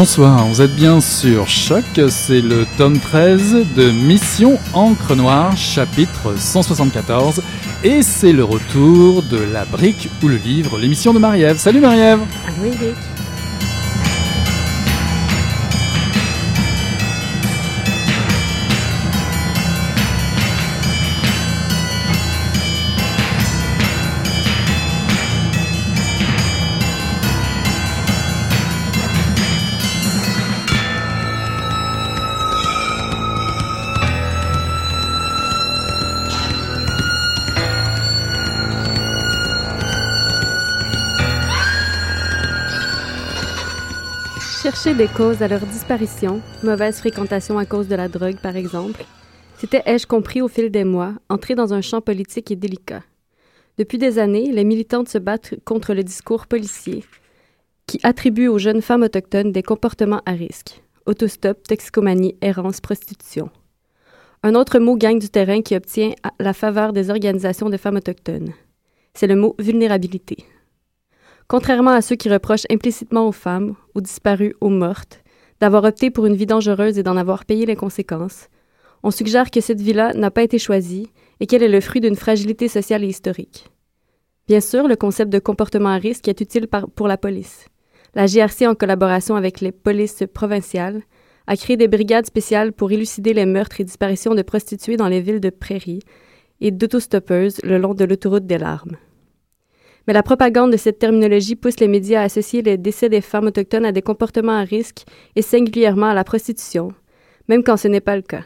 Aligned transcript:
Bonsoir, 0.00 0.46
vous 0.46 0.62
êtes 0.62 0.76
bien 0.76 1.00
sur 1.00 1.48
Choc, 1.48 1.82
c'est 2.08 2.40
le 2.40 2.66
tome 2.76 3.00
13 3.00 3.66
de 3.74 3.90
Mission 3.90 4.56
Encre 4.72 5.16
Noire, 5.16 5.56
chapitre 5.56 6.38
174, 6.38 7.42
et 7.82 8.02
c'est 8.02 8.32
le 8.32 8.44
retour 8.44 9.24
de 9.24 9.38
la 9.38 9.64
brique 9.64 10.08
ou 10.22 10.28
le 10.28 10.36
livre, 10.36 10.78
l'émission 10.78 11.12
de 11.12 11.18
Marie-Ève. 11.18 11.58
Salut 11.58 11.80
Marie-Ève 11.80 12.20
Chercher 44.68 44.92
des 44.92 45.08
causes 45.08 45.40
à 45.40 45.48
leur 45.48 45.64
disparition, 45.64 46.42
mauvaise 46.62 46.98
fréquentation 46.98 47.56
à 47.56 47.64
cause 47.64 47.88
de 47.88 47.94
la 47.94 48.06
drogue 48.06 48.36
par 48.36 48.54
exemple, 48.54 49.02
c'était, 49.56 49.82
ai-je 49.86 50.06
compris 50.06 50.42
au 50.42 50.48
fil 50.48 50.70
des 50.70 50.84
mois, 50.84 51.14
entrer 51.30 51.54
dans 51.54 51.72
un 51.72 51.80
champ 51.80 52.02
politique 52.02 52.50
et 52.50 52.56
délicat. 52.56 53.02
Depuis 53.78 53.96
des 53.96 54.18
années, 54.18 54.52
les 54.52 54.64
militantes 54.64 55.08
se 55.08 55.16
battent 55.16 55.54
contre 55.64 55.94
le 55.94 56.04
discours 56.04 56.46
policier 56.46 57.02
qui 57.86 57.98
attribue 58.02 58.48
aux 58.48 58.58
jeunes 58.58 58.82
femmes 58.82 59.04
autochtones 59.04 59.52
des 59.52 59.62
comportements 59.62 60.20
à 60.26 60.32
risque. 60.32 60.82
Autostop, 61.06 61.62
toxicomanie, 61.66 62.36
errance, 62.42 62.82
prostitution. 62.82 63.48
Un 64.42 64.54
autre 64.54 64.78
mot 64.80 64.98
gagne 64.98 65.18
du 65.18 65.30
terrain 65.30 65.62
qui 65.62 65.76
obtient 65.76 66.10
la 66.38 66.52
faveur 66.52 66.92
des 66.92 67.08
organisations 67.08 67.70
de 67.70 67.78
femmes 67.78 67.96
autochtones. 67.96 68.52
C'est 69.14 69.28
le 69.28 69.36
mot 69.36 69.54
vulnérabilité. 69.58 70.44
Contrairement 71.48 71.92
à 71.92 72.02
ceux 72.02 72.16
qui 72.16 72.28
reprochent 72.28 72.66
implicitement 72.70 73.26
aux 73.26 73.32
femmes, 73.32 73.74
aux 73.94 74.02
disparues, 74.02 74.54
aux 74.60 74.68
mortes, 74.68 75.22
d'avoir 75.60 75.82
opté 75.84 76.10
pour 76.10 76.26
une 76.26 76.36
vie 76.36 76.44
dangereuse 76.44 76.98
et 76.98 77.02
d'en 77.02 77.16
avoir 77.16 77.46
payé 77.46 77.64
les 77.64 77.74
conséquences, 77.74 78.48
on 79.02 79.10
suggère 79.10 79.50
que 79.50 79.62
cette 79.62 79.80
vie-là 79.80 80.12
n'a 80.12 80.30
pas 80.30 80.42
été 80.42 80.58
choisie 80.58 81.10
et 81.40 81.46
qu'elle 81.46 81.62
est 81.62 81.68
le 81.68 81.80
fruit 81.80 82.02
d'une 82.02 82.16
fragilité 82.16 82.68
sociale 82.68 83.02
et 83.02 83.08
historique. 83.08 83.70
Bien 84.46 84.60
sûr, 84.60 84.88
le 84.88 84.96
concept 84.96 85.32
de 85.32 85.38
comportement 85.38 85.88
à 85.88 85.96
risque 85.96 86.28
est 86.28 86.42
utile 86.42 86.68
pour 86.94 87.08
la 87.08 87.16
police. 87.16 87.64
La 88.14 88.26
GRC, 88.26 88.66
en 88.66 88.74
collaboration 88.74 89.34
avec 89.34 89.62
les 89.62 89.72
polices 89.72 90.24
provinciales, 90.34 91.02
a 91.46 91.56
créé 91.56 91.78
des 91.78 91.88
brigades 91.88 92.26
spéciales 92.26 92.74
pour 92.74 92.92
élucider 92.92 93.32
les 93.32 93.46
meurtres 93.46 93.80
et 93.80 93.84
disparitions 93.84 94.34
de 94.34 94.42
prostituées 94.42 94.98
dans 94.98 95.08
les 95.08 95.22
villes 95.22 95.40
de 95.40 95.50
prairies 95.50 96.02
et 96.60 96.72
d'autostoppeuses 96.72 97.62
le 97.62 97.78
long 97.78 97.94
de 97.94 98.04
l'autoroute 98.04 98.46
des 98.46 98.58
larmes. 98.58 98.98
Mais 100.08 100.14
la 100.14 100.22
propagande 100.22 100.72
de 100.72 100.78
cette 100.78 100.98
terminologie 100.98 101.54
pousse 101.54 101.80
les 101.80 101.86
médias 101.86 102.22
à 102.22 102.24
associer 102.24 102.62
les 102.62 102.78
décès 102.78 103.10
des 103.10 103.20
femmes 103.20 103.48
autochtones 103.48 103.84
à 103.84 103.92
des 103.92 104.00
comportements 104.00 104.58
à 104.58 104.62
risque 104.62 105.04
et 105.36 105.42
singulièrement 105.42 106.06
à 106.06 106.14
la 106.14 106.24
prostitution, 106.24 106.94
même 107.46 107.62
quand 107.62 107.76
ce 107.76 107.88
n'est 107.88 108.00
pas 108.00 108.16
le 108.16 108.22
cas. 108.22 108.40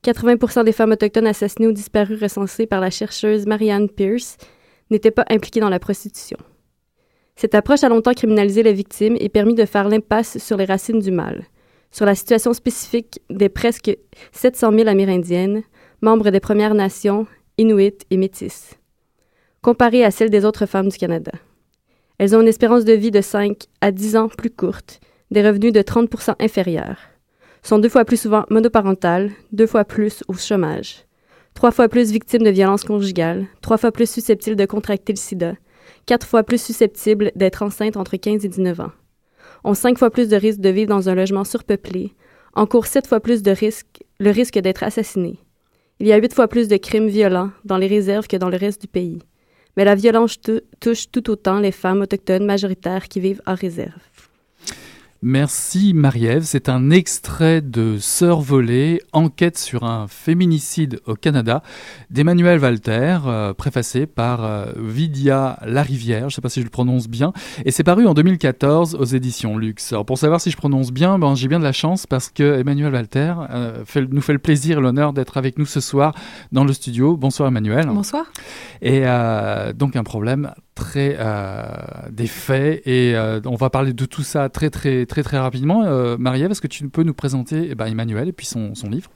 80 0.00 0.64
des 0.64 0.72
femmes 0.72 0.92
autochtones 0.92 1.26
assassinées 1.26 1.68
ou 1.68 1.72
disparues 1.72 2.16
recensées 2.16 2.64
par 2.64 2.80
la 2.80 2.88
chercheuse 2.88 3.44
Marianne 3.44 3.90
Pierce 3.90 4.38
n'étaient 4.90 5.10
pas 5.10 5.26
impliquées 5.28 5.60
dans 5.60 5.68
la 5.68 5.78
prostitution. 5.78 6.38
Cette 7.36 7.54
approche 7.54 7.84
a 7.84 7.90
longtemps 7.90 8.14
criminalisé 8.14 8.62
les 8.62 8.72
victimes 8.72 9.18
et 9.20 9.28
permis 9.28 9.54
de 9.54 9.66
faire 9.66 9.90
l'impasse 9.90 10.38
sur 10.38 10.56
les 10.56 10.64
racines 10.64 11.00
du 11.00 11.10
mal, 11.10 11.44
sur 11.90 12.06
la 12.06 12.14
situation 12.14 12.54
spécifique 12.54 13.20
des 13.28 13.50
presque 13.50 13.94
700 14.32 14.72
000 14.72 14.88
Amérindiennes, 14.88 15.64
membres 16.00 16.30
des 16.30 16.40
Premières 16.40 16.74
Nations, 16.74 17.26
Inuits 17.58 18.06
et 18.10 18.16
Métis 18.16 18.78
comparée 19.64 20.04
à 20.04 20.10
celle 20.10 20.28
des 20.28 20.44
autres 20.44 20.66
femmes 20.66 20.90
du 20.90 20.98
Canada. 20.98 21.32
Elles 22.18 22.36
ont 22.36 22.42
une 22.42 22.48
espérance 22.48 22.84
de 22.84 22.92
vie 22.92 23.10
de 23.10 23.22
5 23.22 23.56
à 23.80 23.92
10 23.92 24.16
ans 24.16 24.28
plus 24.28 24.50
courte, 24.50 25.00
des 25.30 25.42
revenus 25.42 25.72
de 25.72 25.80
30 25.80 26.10
inférieurs, 26.38 26.98
sont 27.62 27.78
deux 27.78 27.88
fois 27.88 28.04
plus 28.04 28.20
souvent 28.20 28.44
monoparentales, 28.50 29.30
deux 29.52 29.66
fois 29.66 29.86
plus 29.86 30.22
au 30.28 30.34
chômage, 30.34 31.06
trois 31.54 31.70
fois 31.70 31.88
plus 31.88 32.12
victimes 32.12 32.42
de 32.42 32.50
violences 32.50 32.84
conjugales, 32.84 33.46
trois 33.62 33.78
fois 33.78 33.90
plus 33.90 34.08
susceptibles 34.08 34.54
de 34.54 34.66
contracter 34.66 35.14
le 35.14 35.18
sida, 35.18 35.54
quatre 36.04 36.26
fois 36.26 36.42
plus 36.42 36.62
susceptibles 36.62 37.32
d'être 37.34 37.62
enceintes 37.62 37.96
entre 37.96 38.18
15 38.18 38.44
et 38.44 38.48
19 38.48 38.80
ans, 38.80 38.92
ont 39.64 39.72
cinq 39.72 39.96
fois 39.96 40.10
plus 40.10 40.28
de 40.28 40.36
risques 40.36 40.60
de 40.60 40.68
vivre 40.68 40.90
dans 40.90 41.08
un 41.08 41.14
logement 41.14 41.44
surpeuplé, 41.44 42.12
encourent 42.52 42.86
sept 42.86 43.06
fois 43.06 43.20
plus 43.20 43.42
de 43.42 43.50
risques, 43.50 44.04
le 44.20 44.30
risque 44.30 44.58
d'être 44.58 44.82
assassinées. 44.82 45.38
Il 46.00 46.06
y 46.06 46.12
a 46.12 46.18
huit 46.18 46.34
fois 46.34 46.48
plus 46.48 46.68
de 46.68 46.76
crimes 46.76 47.08
violents 47.08 47.50
dans 47.64 47.78
les 47.78 47.86
réserves 47.86 48.26
que 48.26 48.36
dans 48.36 48.50
le 48.50 48.58
reste 48.58 48.82
du 48.82 48.88
pays 48.88 49.20
mais 49.76 49.84
la 49.84 49.94
violence 49.94 50.38
touche 50.80 51.10
tout 51.10 51.30
autant 51.30 51.60
les 51.60 51.72
femmes 51.72 52.02
autochtones 52.02 52.44
majoritaires 52.44 53.08
qui 53.08 53.20
vivent 53.20 53.42
en 53.46 53.54
réserve. 53.54 54.23
Merci 55.26 55.94
Marie-Ève. 55.94 56.42
C'est 56.42 56.68
un 56.68 56.90
extrait 56.90 57.62
de 57.62 57.96
Sœur 57.98 58.42
volée, 58.42 59.00
enquête 59.14 59.56
sur 59.56 59.84
un 59.84 60.06
féminicide 60.06 61.00
au 61.06 61.14
Canada 61.14 61.62
d'Emmanuel 62.10 62.60
Walter, 62.60 63.20
euh, 63.24 63.54
préfacé 63.54 64.04
par 64.04 64.44
euh, 64.44 64.66
Vidia 64.76 65.58
Larivière, 65.64 66.20
je 66.20 66.24
ne 66.26 66.30
sais 66.32 66.40
pas 66.42 66.50
si 66.50 66.60
je 66.60 66.66
le 66.66 66.70
prononce 66.70 67.08
bien, 67.08 67.32
et 67.64 67.70
c'est 67.70 67.84
paru 67.84 68.06
en 68.06 68.12
2014 68.12 68.96
aux 68.96 69.04
éditions 69.04 69.56
Luxe. 69.56 69.94
Alors 69.94 70.04
pour 70.04 70.18
savoir 70.18 70.42
si 70.42 70.50
je 70.50 70.58
prononce 70.58 70.92
bien, 70.92 71.18
ben, 71.18 71.34
j'ai 71.34 71.48
bien 71.48 71.58
de 71.58 71.64
la 71.64 71.72
chance 71.72 72.06
parce 72.06 72.28
que 72.28 72.60
Emmanuel 72.60 72.92
Walter 72.92 73.32
euh, 73.48 73.82
nous 74.10 74.20
fait 74.20 74.34
le 74.34 74.38
plaisir 74.38 74.76
et 74.76 74.82
l'honneur 74.82 75.14
d'être 75.14 75.38
avec 75.38 75.56
nous 75.58 75.64
ce 75.64 75.80
soir 75.80 76.14
dans 76.52 76.64
le 76.64 76.74
studio. 76.74 77.16
Bonsoir 77.16 77.48
Emmanuel. 77.48 77.86
Bonsoir. 77.86 78.26
Et 78.82 79.04
donc 79.74 79.96
un 79.96 80.04
problème 80.04 80.52
très 80.74 81.16
euh, 81.18 81.62
des 82.10 82.26
faits 82.26 82.86
et 82.86 83.14
euh, 83.14 83.40
on 83.46 83.54
va 83.54 83.70
parler 83.70 83.92
de 83.92 84.04
tout 84.04 84.22
ça 84.22 84.48
très 84.48 84.70
très 84.70 85.06
très 85.06 85.22
très 85.22 85.38
rapidement. 85.38 85.84
Euh, 85.84 86.16
Marie-Ève, 86.18 86.50
est-ce 86.50 86.60
que 86.60 86.66
tu 86.66 86.88
peux 86.88 87.02
nous 87.02 87.14
présenter 87.14 87.68
eh 87.70 87.74
ben, 87.74 87.86
Emmanuel 87.86 88.28
et 88.28 88.32
puis 88.32 88.46
son, 88.46 88.74
son 88.74 88.90
livre? 88.90 89.10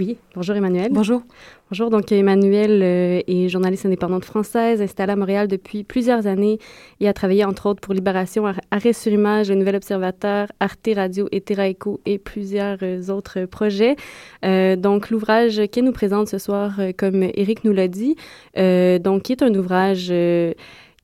Oui, 0.00 0.16
bonjour 0.34 0.56
Emmanuel. 0.56 0.88
Bonjour. 0.90 1.22
Bonjour, 1.70 1.88
donc 1.88 2.10
Emmanuel 2.10 2.82
est 2.82 3.48
journaliste 3.48 3.86
indépendante 3.86 4.24
française, 4.24 4.82
installée 4.82 5.12
à 5.12 5.16
Montréal 5.16 5.46
depuis 5.46 5.84
plusieurs 5.84 6.26
années 6.26 6.58
et 6.98 7.06
a 7.06 7.12
travaillé 7.12 7.44
entre 7.44 7.66
autres 7.66 7.80
pour 7.80 7.94
Libération, 7.94 8.44
Arrêt 8.72 8.92
sur 8.92 9.12
Image, 9.12 9.50
Le 9.50 9.54
Nouvel 9.54 9.76
Observateur, 9.76 10.48
Arte 10.58 10.90
Radio 10.96 11.28
et 11.30 11.40
Terra 11.40 11.68
Echo 11.68 12.00
et 12.06 12.18
plusieurs 12.18 12.78
autres 13.08 13.44
projets. 13.44 13.94
donc 14.42 15.10
l'ouvrage 15.10 15.62
qu'elle 15.70 15.84
nous 15.84 15.92
présente 15.92 16.26
ce 16.26 16.38
soir, 16.38 16.72
comme 16.98 17.22
Eric 17.22 17.62
nous 17.62 17.72
l'a 17.72 17.86
dit, 17.86 18.16
donc 18.56 19.22
qui 19.22 19.32
est 19.32 19.44
un 19.44 19.54
ouvrage 19.54 20.12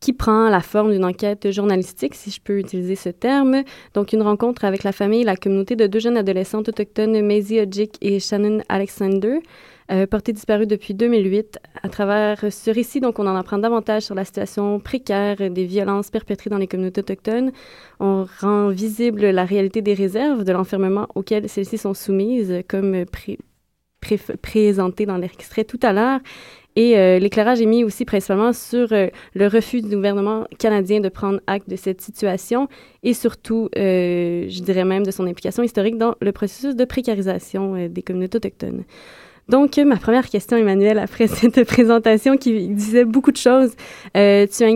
qui 0.00 0.14
prend 0.14 0.48
la 0.48 0.60
forme 0.60 0.92
d'une 0.92 1.04
enquête 1.04 1.50
journalistique, 1.50 2.14
si 2.14 2.30
je 2.30 2.40
peux 2.40 2.58
utiliser 2.58 2.96
ce 2.96 3.10
terme. 3.10 3.62
Donc, 3.92 4.14
une 4.14 4.22
rencontre 4.22 4.64
avec 4.64 4.82
la 4.82 4.92
famille 4.92 5.20
et 5.20 5.24
la 5.24 5.36
communauté 5.36 5.76
de 5.76 5.86
deux 5.86 5.98
jeunes 5.98 6.16
adolescentes 6.16 6.70
autochtones, 6.70 7.20
Maisie 7.20 7.60
Odjick 7.60 7.96
et 8.00 8.18
Shannon 8.18 8.62
Alexander, 8.70 9.40
euh, 9.92 10.06
portées 10.06 10.32
disparues 10.32 10.66
depuis 10.66 10.94
2008. 10.94 11.58
À 11.82 11.88
travers 11.90 12.50
ce 12.50 12.70
récit, 12.70 13.00
donc, 13.00 13.18
on 13.18 13.26
en 13.26 13.36
apprend 13.36 13.58
davantage 13.58 14.04
sur 14.04 14.14
la 14.14 14.24
situation 14.24 14.80
précaire 14.80 15.50
des 15.50 15.64
violences 15.66 16.10
perpétrées 16.10 16.48
dans 16.48 16.58
les 16.58 16.66
communautés 16.66 17.02
autochtones. 17.02 17.52
On 17.98 18.26
rend 18.40 18.70
visible 18.70 19.26
la 19.26 19.44
réalité 19.44 19.82
des 19.82 19.94
réserves 19.94 20.44
de 20.44 20.52
l'enfermement 20.52 21.08
auxquelles 21.14 21.48
celles-ci 21.48 21.76
sont 21.76 21.94
soumises, 21.94 22.62
comme 22.68 23.04
présenté 24.42 25.06
dans 25.06 25.16
l'extrait 25.16 25.64
tout 25.64 25.80
à 25.82 25.92
l'heure. 25.92 26.20
Et 26.76 26.96
euh, 26.96 27.18
l'éclairage 27.18 27.60
est 27.60 27.66
mis 27.66 27.82
aussi 27.82 28.04
principalement 28.04 28.52
sur 28.52 28.92
euh, 28.92 29.08
le 29.34 29.48
refus 29.48 29.82
du 29.82 29.96
gouvernement 29.96 30.46
canadien 30.58 31.00
de 31.00 31.08
prendre 31.08 31.40
acte 31.46 31.68
de 31.68 31.76
cette 31.76 32.00
situation 32.00 32.68
et 33.02 33.12
surtout, 33.12 33.68
euh, 33.76 34.46
je 34.48 34.62
dirais 34.62 34.84
même, 34.84 35.04
de 35.04 35.10
son 35.10 35.26
implication 35.26 35.62
historique 35.62 35.98
dans 35.98 36.14
le 36.20 36.32
processus 36.32 36.76
de 36.76 36.84
précarisation 36.84 37.88
des 37.88 38.02
communautés 38.02 38.36
autochtones. 38.36 38.84
Donc, 39.48 39.78
ma 39.78 39.96
première 39.96 40.28
question, 40.28 40.56
Emmanuel, 40.56 41.00
après 41.00 41.26
cette 41.26 41.64
présentation 41.64 42.36
qui 42.36 42.68
disait 42.68 43.04
beaucoup 43.04 43.32
de 43.32 43.36
choses, 43.36 43.72
tu 44.14 44.20
as 44.20 44.68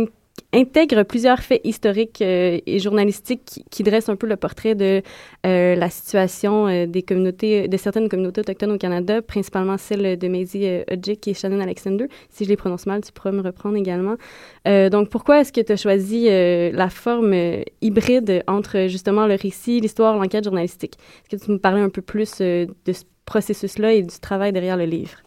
intègre 0.54 1.02
plusieurs 1.02 1.40
faits 1.40 1.60
historiques 1.64 2.22
euh, 2.22 2.58
et 2.66 2.78
journalistiques 2.78 3.64
qui, 3.70 3.82
dressent 3.82 4.08
un 4.08 4.16
peu 4.16 4.26
le 4.26 4.36
portrait 4.36 4.74
de 4.74 5.02
euh, 5.46 5.74
la 5.74 5.90
situation 5.90 6.68
euh, 6.68 6.86
des 6.86 7.02
communautés, 7.02 7.68
de 7.68 7.76
certaines 7.76 8.08
communautés 8.08 8.40
autochtones 8.40 8.72
au 8.72 8.78
Canada, 8.78 9.20
principalement 9.20 9.76
celle 9.78 10.18
de 10.18 10.28
Maisie 10.28 10.66
Odjick 10.90 11.28
et 11.28 11.34
Shannon 11.34 11.60
Alexander. 11.60 12.06
Si 12.30 12.44
je 12.44 12.48
les 12.48 12.56
prononce 12.56 12.86
mal, 12.86 13.02
tu 13.02 13.12
pourras 13.12 13.32
me 13.32 13.42
reprendre 13.42 13.76
également. 13.76 14.16
donc, 14.64 15.08
pourquoi 15.08 15.40
est-ce 15.40 15.52
que 15.52 15.60
tu 15.60 15.72
as 15.72 15.76
choisi 15.76 16.28
la 16.28 16.88
forme 16.88 17.34
hybride 17.80 18.42
entre 18.46 18.86
justement 18.88 19.26
le 19.26 19.34
récit, 19.34 19.80
l'histoire, 19.80 20.16
l'enquête 20.16 20.44
journalistique? 20.44 20.94
Est-ce 21.24 21.40
que 21.40 21.44
tu 21.44 21.50
me 21.50 21.58
parlais 21.58 21.80
un 21.80 21.90
peu 21.90 22.02
plus 22.02 22.38
de 22.38 22.68
ce 22.86 23.02
processus-là 23.26 23.92
et 23.94 24.02
du 24.02 24.18
travail 24.20 24.52
derrière 24.52 24.76
le 24.76 24.84
livre? 24.84 25.23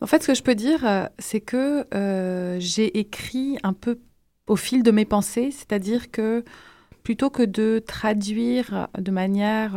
En 0.00 0.06
fait, 0.06 0.22
ce 0.22 0.28
que 0.28 0.34
je 0.34 0.42
peux 0.42 0.54
dire, 0.54 0.86
euh, 0.86 1.06
c'est 1.18 1.40
que 1.40 1.86
euh, 1.94 2.56
j'ai 2.60 2.98
écrit 2.98 3.58
un 3.62 3.72
peu 3.72 3.98
au 4.46 4.56
fil 4.56 4.82
de 4.82 4.90
mes 4.90 5.04
pensées, 5.04 5.50
c'est-à-dire 5.50 6.10
que 6.10 6.44
plutôt 7.02 7.30
que 7.30 7.42
de 7.42 7.82
traduire 7.84 8.88
de 8.98 9.10
manière 9.10 9.76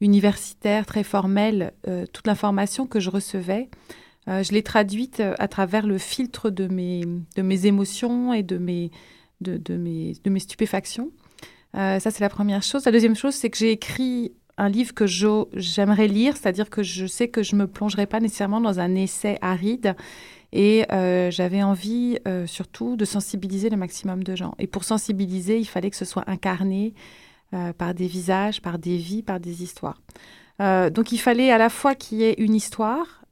universitaire, 0.00 0.86
très 0.86 1.02
formelle, 1.02 1.72
toute 2.12 2.26
l'information 2.26 2.86
que 2.86 3.00
je 3.00 3.10
recevais, 3.10 3.68
je 4.26 4.52
l'ai 4.52 4.62
traduite 4.62 5.22
à 5.38 5.48
travers 5.48 5.86
le 5.86 5.98
filtre 5.98 6.48
de 6.48 6.68
mes, 6.68 7.66
émotions 7.66 8.32
et 8.32 8.42
de 8.42 8.56
mes 8.58 8.90
stupéfactions. 10.38 11.10
ça, 11.74 12.00
c'est 12.00 12.20
la 12.20 12.30
première 12.30 12.62
chose. 12.62 12.84
La 12.86 12.92
deuxième 12.92 13.16
chose, 13.16 13.34
c'est 13.34 13.50
que 13.50 13.58
j'ai 13.58 13.72
écrit 13.72 14.32
un 14.60 14.68
livre 14.68 14.92
que 14.92 15.06
j'aimerais 15.06 16.06
lire, 16.06 16.36
c'est-à-dire 16.36 16.68
que 16.68 16.82
je 16.82 17.06
sais 17.06 17.28
que 17.28 17.42
je 17.42 17.56
ne 17.56 17.62
me 17.62 17.66
plongerai 17.66 18.06
pas 18.06 18.20
nécessairement 18.20 18.60
dans 18.60 18.78
un 18.78 18.94
essai 18.94 19.38
aride. 19.40 19.96
Et 20.52 20.84
euh, 20.92 21.30
j'avais 21.30 21.62
envie 21.62 22.18
euh, 22.28 22.46
surtout 22.46 22.96
de 22.96 23.06
sensibiliser 23.06 23.70
le 23.70 23.78
maximum 23.78 24.22
de 24.22 24.36
gens. 24.36 24.54
Et 24.58 24.66
pour 24.66 24.84
sensibiliser, 24.84 25.58
il 25.58 25.64
fallait 25.64 25.88
que 25.88 25.96
ce 25.96 26.04
soit 26.04 26.28
incarné 26.28 26.92
euh, 27.54 27.72
par 27.72 27.94
des 27.94 28.06
visages, 28.06 28.60
par 28.60 28.78
des 28.78 28.98
vies, 28.98 29.22
par 29.22 29.40
des 29.40 29.62
histoires. 29.62 30.00
donc 30.58 31.10
il 31.12 31.18
fallait 31.18 31.50
à 31.50 31.56
la 31.56 31.70
fois 31.70 31.94
qu'il 31.94 32.18
y 32.18 32.24
ait 32.24 32.34
une 32.34 32.54
histoire 32.54 33.24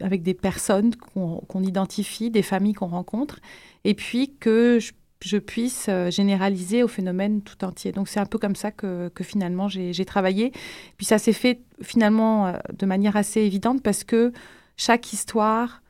avec 0.00 0.22
des 0.22 0.32
personnes 0.32 0.96
qu'on 0.96 1.62
identifie, 1.62 2.30
des 2.30 2.40
familles 2.40 2.72
qu'on 2.72 2.86
rencontre, 2.86 3.40
et 3.84 3.92
puis 3.92 4.34
que 4.40 4.78
je 4.80 4.92
je 5.24 5.36
puisse 5.36 5.86
euh, 5.88 6.10
généraliser 6.10 6.82
au 6.82 6.88
phénomène 6.88 7.42
tout 7.42 7.64
entier. 7.64 7.92
Donc 7.92 8.08
c'est 8.08 8.20
un 8.20 8.26
peu 8.26 8.38
comme 8.38 8.56
ça 8.56 8.70
que, 8.70 9.10
finalement 9.20 9.68
j'ai 9.68 10.04
travaillé. 10.04 10.52
Puis 10.96 11.06
ça 11.06 11.18
s'est 11.18 11.32
fait 11.32 11.60
finalement 11.80 12.46
euh, 12.46 12.52
de 12.76 12.86
manière 12.86 13.16
assez 13.16 13.40
évidente 13.40 13.82
parce 13.82 14.04
que 14.04 14.32
chaque 14.76 15.12
histoire 15.12 15.82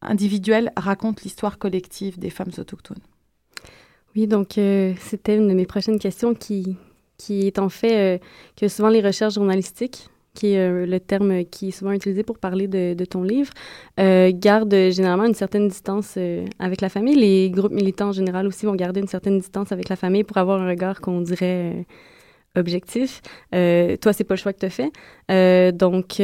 individuelle 0.00 0.72
raconte 0.76 1.22
l'histoire 1.22 1.58
collective 1.58 2.18
des 2.18 2.30
femmes 2.30 2.50
autochtones. 2.58 3.02
Oui, 4.16 4.26
donc 4.26 4.58
euh, 4.58 4.94
c'était 5.00 5.36
une 5.36 5.48
de 5.48 5.54
mes 5.54 5.66
prochaines 5.66 5.98
questions 5.98 6.34
qui, 6.34 6.76
qui 7.18 7.46
est 7.46 7.58
en 7.58 7.68
fait 7.68 8.20
que 8.56 8.68
souvent 8.68 8.88
les 8.88 9.00
recherches 9.00 9.34
journalistiques 9.34 10.08
qui 10.34 10.54
est 10.54 10.58
euh, 10.58 10.86
le 10.86 11.00
terme 11.00 11.44
qui 11.44 11.68
est 11.68 11.70
souvent 11.72 11.92
utilisé 11.92 12.22
pour 12.22 12.38
parler 12.38 12.68
de, 12.68 13.04
ton 13.04 13.22
livre, 13.22 13.52
euh, 14.00 14.30
garde 14.34 14.72
généralement 14.90 15.24
une 15.24 15.34
certaine 15.34 15.68
distance 15.68 16.14
euh, 16.16 16.44
avec 16.58 16.80
la 16.80 16.88
famille. 16.88 17.16
Les 17.16 17.50
groupes 17.50 17.72
militants 17.72 18.08
en 18.08 18.12
général 18.12 18.46
aussi 18.46 18.66
vont 18.66 18.74
garder 18.74 19.00
une 19.00 19.08
certaine 19.08 19.38
distance 19.38 19.72
avec 19.72 19.88
la 19.88 19.96
famille 19.96 20.24
pour 20.24 20.38
avoir 20.38 20.60
un 20.60 20.68
regard 20.68 21.00
qu'on 21.00 21.20
dirait 21.20 21.86
objectif. 22.56 23.22
toi, 23.50 24.12
c'est 24.12 24.24
pas 24.24 24.34
le 24.34 24.38
choix 24.38 24.52
que 24.52 24.66
tu 24.66 24.70
fait. 24.70 25.72
donc, 25.72 26.20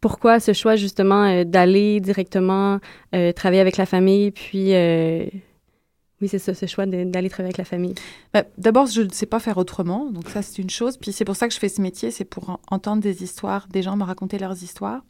pourquoi 0.00 0.40
ce 0.40 0.52
choix 0.52 0.76
justement 0.76 1.44
d'aller 1.44 2.00
directement 2.00 2.78
travailler 3.34 3.60
avec 3.60 3.76
la 3.76 3.86
famille, 3.86 4.30
puis 4.30 4.72
oui, 6.22 6.28
c'est 6.28 6.38
ce 6.38 6.66
choix 6.66 6.86
d'aller 6.86 7.28
travailler 7.28 7.48
avec 7.48 7.58
la 7.58 7.64
famille. 7.64 7.96
Bah, 8.32 8.44
d'abord, 8.56 8.86
je 8.86 9.02
ne 9.02 9.10
sais 9.10 9.26
pas 9.26 9.40
faire 9.40 9.58
autrement, 9.58 10.08
donc 10.08 10.28
ça 10.28 10.40
c'est 10.40 10.62
une 10.62 10.70
chose. 10.70 10.96
Puis 10.96 11.12
c'est 11.12 11.24
pour 11.24 11.34
ça 11.34 11.48
que 11.48 11.54
je 11.54 11.58
fais 11.58 11.68
ce 11.68 11.82
métier, 11.82 12.12
c'est 12.12 12.24
pour 12.24 12.60
entendre 12.70 13.02
des 13.02 13.24
histoires, 13.24 13.66
des 13.68 13.82
gens 13.82 13.96
me 13.96 14.04
raconter 14.04 14.38
leurs 14.38 14.62
histoires. 14.62 15.02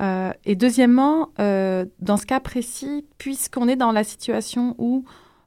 Euh, 0.00 0.32
et 0.44 0.54
deuxièmement, 0.54 1.30
euh, 1.40 1.84
dans 2.00 2.16
ce 2.16 2.26
cas 2.26 2.40
précis, 2.40 3.04
puisqu'on 3.18 3.66
est 3.66 3.76
dans 3.76 3.92
la 3.92 4.04
situation 4.04 4.76
où 4.78 5.04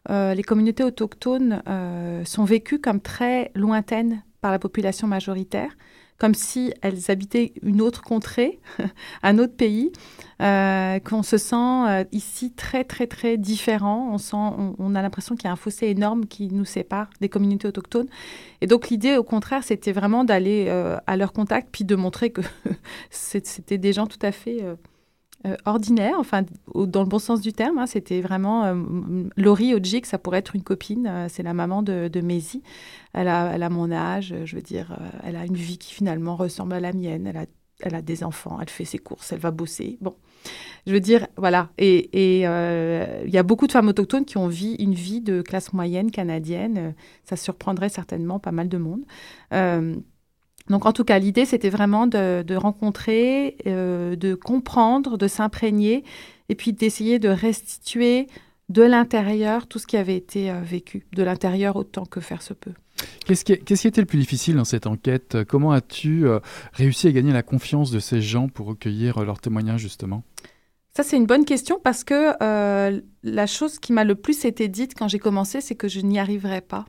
euh, 0.09 0.33
les 0.33 0.43
communautés 0.43 0.83
autochtones 0.83 1.61
sont 2.25 2.43
vécues 2.43 2.79
comme 2.79 2.99
très 2.99 3.51
lointaines 3.55 4.23
par 4.41 4.51
la 4.51 4.59
population 4.59 5.07
majoritaire, 5.07 5.71
comme 6.17 6.33
si 6.33 6.73
elles 6.81 7.09
habitaient 7.09 7.53
une 7.61 7.81
autre 7.81 8.01
contrée, 8.01 8.59
un 9.23 9.39
autre 9.39 9.55
pays, 9.55 9.91
euh, 10.41 10.99
qu'on 10.99 11.21
se 11.21 11.37
sent 11.37 11.55
euh, 11.55 12.05
ici 12.13 12.53
très, 12.53 12.85
très, 12.85 13.07
très 13.07 13.37
différent. 13.37 14.09
On, 14.13 14.17
sent, 14.17 14.37
on, 14.37 14.95
a 14.95 15.01
l'impression 15.01 15.35
qu'il 15.35 15.45
y 15.45 15.47
a 15.47 15.51
un 15.51 15.57
fossé 15.57 15.87
énorme 15.87 16.27
qui 16.27 16.47
nous 16.47 16.63
sépare 16.63 17.09
des 17.19 17.27
communautés 17.27 17.67
autochtones. 17.67 18.07
Et 18.61 18.67
donc, 18.67 18.89
l'idée, 18.89 19.17
au 19.17 19.23
contraire, 19.23 19.63
c'était 19.63 19.91
vraiment 19.91 20.23
d'aller 20.23 20.67
euh, 20.69 20.97
à 21.07 21.17
leur 21.17 21.33
contact, 21.33 21.69
puis 21.71 21.83
de 21.83 21.95
montrer 21.95 22.29
que 22.29 22.41
c'était 23.09 23.77
des 23.77 23.91
gens 23.91 24.07
tout 24.07 24.19
à 24.21 24.31
fait 24.31 24.63
euh, 25.45 25.55
ordinaire, 25.65 26.15
enfin, 26.17 26.43
dans 26.73 27.01
le 27.01 27.09
bon 27.09 27.19
sens 27.19 27.41
du 27.41 27.51
terme. 27.51 27.77
Hein, 27.77 27.87
c'était 27.87 28.21
vraiment. 28.21 28.73
Laurie 29.35 29.73
Ojik, 29.75 30.05
ça 30.05 30.17
pourrait 30.19 30.39
être 30.39 30.55
une 30.55 30.63
copine. 30.63 31.27
C'est 31.27 31.43
la 31.43 31.53
maman 31.53 31.83
de, 31.83 32.21
Maisie. 32.21 32.63
Elle 33.11 33.27
a, 33.27 33.51
elle 33.53 33.63
a 33.63 33.69
mon 33.69 33.91
âge, 33.91 34.33
je 34.45 34.55
veux 34.55 34.61
dire, 34.61 34.97
elle 35.25 35.35
a 35.35 35.45
une 35.45 35.55
vie 35.55 35.77
qui 35.77 35.93
finalement 35.93 36.37
ressemble 36.37 36.73
à 36.73 36.79
la 36.79 36.93
mienne. 36.93 37.27
Elle 37.27 37.37
a, 37.37 37.45
elle 37.81 37.95
a 37.95 38.01
des 38.01 38.23
enfants, 38.23 38.57
elle 38.61 38.69
fait 38.69 38.85
ses 38.85 38.99
courses, 38.99 39.31
elle 39.31 39.39
va 39.39 39.51
bosser. 39.51 39.97
Bon. 40.01 40.15
Je 40.87 40.93
veux 40.93 40.99
dire, 40.99 41.27
voilà. 41.37 41.69
Et 41.77 42.09
il 42.13 43.29
y 43.29 43.37
a 43.37 43.43
beaucoup 43.43 43.67
de 43.67 43.71
femmes 43.71 43.89
autochtones 43.89 44.25
qui 44.25 44.37
ont 44.37 44.47
vu 44.47 44.75
une 44.79 44.93
vie 44.93 45.21
de 45.21 45.41
classe 45.41 45.73
moyenne 45.73 46.09
canadienne. 46.09 46.95
Ça 47.25 47.35
surprendrait 47.35 47.89
certainement 47.89 48.39
pas 48.39 48.51
mal 48.51 48.69
de 48.69 48.77
monde. 48.77 49.03
Donc 50.69 50.85
en 50.85 50.93
tout 50.93 51.03
cas, 51.03 51.19
l'idée, 51.19 51.45
c'était 51.45 51.69
vraiment 51.69 52.07
de, 52.07 52.55
rencontrer, 52.55 53.57
euh, 53.65 54.15
de 54.15 54.35
comprendre, 54.35 55.17
de 55.17 55.27
s'imprégner, 55.27 56.03
et 56.47 56.55
puis 56.55 56.73
d'essayer 56.73 57.19
de 57.19 57.29
restituer 57.29 58.27
de 58.69 58.83
l'intérieur 58.83 59.67
tout 59.67 59.79
ce 59.79 59.87
qui 59.87 59.97
avait 59.97 60.15
été 60.15 60.51
euh, 60.51 60.61
vécu, 60.61 61.07
de 61.13 61.23
l'intérieur 61.23 61.75
autant 61.75 62.05
que 62.05 62.19
faire 62.19 62.43
se 62.43 62.53
peut. 62.53 62.73
Qu'est-ce 63.25 63.45
qui, 63.45 63.57
qui, 63.57 63.87
était 63.87 64.01
le 64.01 64.07
plus 64.07 64.17
difficile 64.17 64.55
dans 64.55 64.65
cette 64.65 64.87
enquête? 64.87 65.37
Comment 65.47 65.71
as-tu 65.71 66.27
euh, 66.27 66.39
réussi 66.73 67.07
à 67.07 67.11
gagner 67.11 67.31
la 67.31 67.43
confiance 67.43 67.91
de 67.91 67.99
ces 67.99 68.21
gens 68.21 68.47
pour 68.47 68.67
recueillir 68.67 69.23
leurs 69.23 69.39
témoignages 69.39 69.81
justement? 69.81 70.23
Ça, 70.95 71.03
c'est 71.03 71.17
une 71.17 71.27
bonne 71.27 71.45
question 71.45 71.79
parce 71.81 72.03
que 72.03 72.33
la 73.23 73.47
chose 73.47 73.79
qui 73.79 73.93
m'a 73.93 74.03
le 74.03 74.15
plus 74.15 74.45
été 74.45 74.67
dite 74.67 74.95
quand 74.97 75.07
j'ai 75.07 75.19
commencé, 75.19 75.61
c'est 75.61 75.75
que 75.75 75.87
je 75.87 76.01
n'y 76.01 76.19
arriverais 76.19 76.61
pas. 76.61 76.85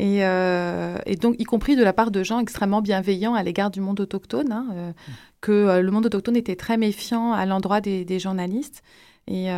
Euh, 0.00 0.98
et, 1.06 1.16
donc, 1.16 1.36
y 1.38 1.44
compris 1.44 1.76
de 1.76 1.84
la 1.84 1.92
part 1.92 2.10
de 2.10 2.22
gens 2.22 2.40
extrêmement 2.40 2.82
bienveillants 2.82 3.34
à 3.34 3.42
l'égard 3.42 3.70
du 3.70 3.80
monde 3.80 4.00
autochtone, 4.00 4.52
hein, 4.52 4.66
euh, 4.72 4.92
que 5.40 5.52
euh, 5.52 5.82
le 5.82 5.90
monde 5.90 6.06
autochtone 6.06 6.36
était 6.36 6.56
très 6.56 6.76
méfiant 6.76 7.32
à 7.32 7.46
l'endroit 7.46 7.80
des, 7.80 8.18
journalistes 8.18 8.82
et, 9.28 9.48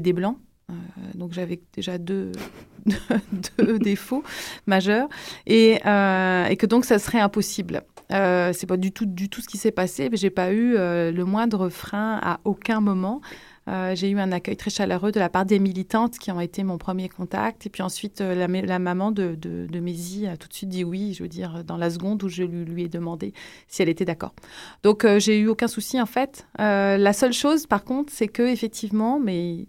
des 0.00 0.12
blancs. 0.12 0.38
Donc 1.14 1.32
j'avais 1.32 1.60
déjà 1.74 1.98
deux, 1.98 2.32
deux, 3.58 3.78
défauts 3.78 4.22
majeurs 4.66 5.08
et, 5.46 5.76
et, 5.76 6.56
que 6.56 6.66
donc 6.66 6.84
ça 6.84 6.98
serait 6.98 7.20
impossible. 7.20 7.82
c'est 8.10 8.66
pas 8.66 8.76
du 8.76 8.92
tout 8.92 9.06
du 9.06 9.28
tout 9.28 9.40
ce 9.40 9.48
qui 9.48 9.56
s'est 9.56 9.70
passé, 9.70 10.10
j'ai 10.12 10.30
pas 10.30 10.52
eu 10.52 10.74
le 10.74 11.22
moindre 11.24 11.68
frein 11.68 12.20
à 12.22 12.40
aucun 12.44 12.80
moment. 12.80 13.20
Euh, 13.68 13.94
j'ai 13.94 14.08
eu 14.10 14.18
un 14.18 14.32
accueil 14.32 14.56
très 14.56 14.70
chaleureux 14.70 15.12
de 15.12 15.20
la 15.20 15.28
part 15.28 15.44
des 15.44 15.58
militantes 15.58 16.18
qui 16.18 16.30
ont 16.30 16.40
été 16.40 16.64
mon 16.64 16.78
premier 16.78 17.08
contact. 17.08 17.66
Et 17.66 17.70
puis 17.70 17.82
ensuite, 17.82 18.20
euh, 18.20 18.34
la, 18.34 18.78
maman 18.78 19.12
de, 19.12 19.34
de, 19.34 19.66
de 19.66 20.26
a 20.26 20.36
tout 20.36 20.48
de 20.48 20.54
suite 20.54 20.70
dit 20.70 20.84
oui, 20.84 21.12
je 21.12 21.22
veux 21.22 21.28
dire, 21.28 21.64
dans 21.64 21.76
la 21.76 21.90
seconde 21.90 22.22
où 22.22 22.28
je 22.28 22.44
lui, 22.44 22.84
ai 22.84 22.88
demandé 22.88 23.34
si 23.66 23.82
elle 23.82 23.88
était 23.90 24.06
d'accord. 24.06 24.32
Donc, 24.82 25.04
euh, 25.04 25.18
j'ai 25.18 25.38
eu 25.38 25.48
aucun 25.48 25.68
souci 25.68 26.00
en 26.00 26.06
fait. 26.06 26.46
la 26.58 27.12
seule 27.12 27.32
chose, 27.32 27.66
par 27.66 27.84
contre, 27.84 28.12
c'est 28.12 28.28
que 28.28 28.42
effectivement, 28.42 29.20
mais 29.20 29.66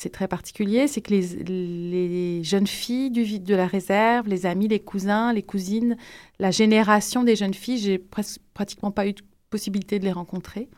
c'est 0.00 0.08
très 0.08 0.28
particulier, 0.28 0.88
c'est 0.88 1.02
que 1.02 1.10
les, 1.10 1.22
les, 1.44 2.42
jeunes 2.42 2.66
filles 2.66 3.10
du, 3.10 3.38
de 3.38 3.54
la 3.54 3.66
réserve, 3.66 4.28
les 4.28 4.46
amis, 4.46 4.66
les 4.66 4.80
cousins, 4.80 5.34
les 5.34 5.42
cousines, 5.42 5.98
la 6.38 6.50
génération 6.50 7.22
des 7.22 7.36
jeunes 7.36 7.52
filles, 7.52 7.76
j'ai 7.76 7.98
pratiquement 8.54 8.92
pas 8.92 9.06
eu 9.06 9.12
de 9.12 9.20
possibilité 9.50 9.98
de 9.98 10.04
les 10.06 10.12
rencontrer. 10.12 10.70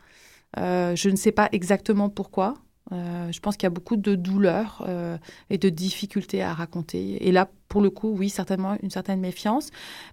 Euh, 0.59 0.93
je 0.97 1.09
ne 1.09 1.15
sais 1.15 1.31
pas 1.31 1.47
exactement 1.53 2.09
pourquoi. 2.09 2.55
Euh, 2.91 3.31
je 3.31 3.39
pense 3.39 3.55
qu'il 3.55 3.65
y 3.65 3.67
a 3.67 3.71
beaucoup 3.71 3.95
de 3.95 4.15
douleurs 4.15 4.83
euh, 4.87 5.17
et 5.49 5.57
de 5.57 5.69
difficultés 5.69 6.41
à 6.43 6.53
raconter. 6.53 7.25
Et 7.25 7.31
là, 7.31 7.49
pour 7.69 7.81
le 7.81 7.89
coup, 7.89 8.09
oui, 8.09 8.29
certainement 8.29 8.75
une 8.83 8.89
certaine 8.89 9.19
méfiance, 9.19 9.69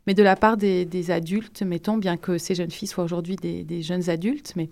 mais 0.06 0.14
de 0.14 0.22
la 0.22 0.36
part 0.36 0.56
des, 0.56 1.10
adultes, 1.10 1.62
mettons, 1.62 1.96
bien 1.96 2.16
que 2.16 2.38
ces 2.38 2.54
jeunes 2.54 2.70
filles 2.70 2.88
soient 2.88 3.04
aujourd'hui 3.04 3.36
des, 3.36 3.82
jeunes 3.82 4.08
adultes, 4.08 4.52
mais 4.56 4.66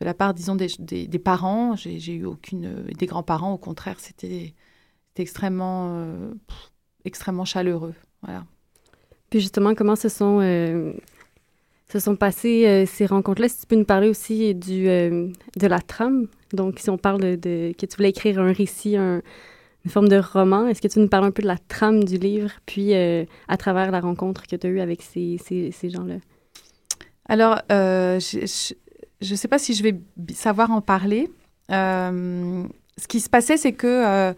de 0.00 0.04
la 0.04 0.14
part, 0.14 0.32
disons, 0.32 0.54
des, 0.54 0.68
parents, 1.18 1.74
j'ai 1.76 2.14
eu 2.14 2.24
aucune. 2.24 2.84
des 2.96 3.06
grands-parents, 3.06 3.52
au 3.52 3.58
contraire, 3.58 3.96
c'était 3.98 4.54
extrêmement, 5.16 6.06
extrêmement 7.04 7.44
chaleureux. 7.44 7.94
Voilà. 8.22 8.46
Puis 9.28 9.40
justement, 9.40 9.74
comment 9.74 9.96
se 9.96 10.08
sont 10.08 10.40
se 11.90 11.98
sont 11.98 12.16
passées 12.16 12.66
euh, 12.66 12.86
ces 12.86 13.06
rencontres-là. 13.06 13.48
Si 13.48 13.60
tu 13.60 13.66
peux 13.66 13.76
nous 13.76 13.84
parler 13.84 14.08
aussi 14.08 14.54
du, 14.54 14.88
euh, 14.88 15.28
de 15.56 15.66
la 15.66 15.80
trame. 15.80 16.28
Donc, 16.52 16.78
si 16.78 16.90
on 16.90 16.98
parle 16.98 17.20
de, 17.20 17.72
que 17.76 17.86
tu 17.86 17.96
voulais 17.96 18.10
écrire 18.10 18.38
un 18.38 18.52
récit, 18.52 18.96
une 18.96 19.22
forme 19.88 20.08
de 20.08 20.18
roman, 20.18 20.66
est-ce 20.66 20.80
que 20.80 20.88
tu 20.88 20.98
nous 20.98 21.08
parles 21.08 21.24
un 21.24 21.30
peu 21.30 21.42
de 21.42 21.48
la 21.48 21.58
trame 21.58 22.04
du 22.04 22.16
livre, 22.16 22.50
puis 22.66 22.94
euh, 22.94 23.24
à 23.48 23.56
travers 23.56 23.90
la 23.90 24.00
rencontre 24.00 24.46
que 24.46 24.56
tu 24.56 24.66
as 24.66 24.70
eue 24.70 24.80
avec 24.80 25.02
ces, 25.02 25.38
ces, 25.44 25.70
ces 25.70 25.90
gens-là? 25.90 26.16
Alors, 27.26 27.60
je 27.68 28.38
ne 29.20 29.36
sais 29.36 29.48
pas 29.48 29.58
si 29.58 29.74
je 29.74 29.82
vais 29.82 30.00
savoir 30.32 30.70
en 30.72 30.80
parler. 30.80 31.30
ce 31.68 33.06
qui 33.08 33.20
se 33.20 33.30
passait, 33.30 33.56
c'est 33.56 33.72
que 33.72 34.34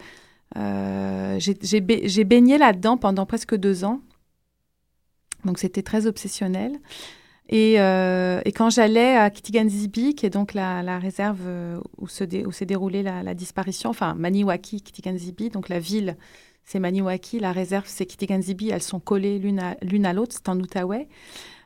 j'ai 1.38 2.24
baigné 2.24 2.58
là-dedans 2.58 2.98
pendant 2.98 3.24
presque 3.24 3.56
deux 3.56 3.84
ans. 3.84 4.00
Donc, 5.46 5.58
c'était 5.58 5.82
très 5.82 6.06
obsessionnel. 6.06 6.78
Euh, 7.52 8.40
et, 8.44 8.52
quand 8.52 8.70
j'allais 8.70 9.16
à 9.16 9.30
Kitiganzibi, 9.30 10.14
qui 10.14 10.26
est 10.26 10.30
donc 10.30 10.54
la, 10.54 10.98
réserve 10.98 11.40
euh, 11.46 11.78
où, 11.98 12.08
s'est 12.08 12.26
déroulée 12.66 13.02
la, 13.02 13.34
disparition, 13.34 13.90
enfin 13.90 14.14
Maniwaki, 14.14 14.80
Kitiganzibi, 14.80 15.50
donc 15.50 15.68
la 15.68 15.78
ville 15.78 16.16
c'est 16.64 16.78
Maniwaki, 16.78 17.40
la 17.40 17.50
réserve, 17.50 17.84
c'est 17.88 18.06
Kitiganzibi. 18.06 18.70
Elles 18.70 18.82
sont 18.82 19.00
collées 19.00 19.40
l'une 19.40 20.06
à, 20.06 20.12
l'autre. 20.12 20.32
C'est 20.32 20.48
en 20.48 20.58
Outaouais. 20.58 21.08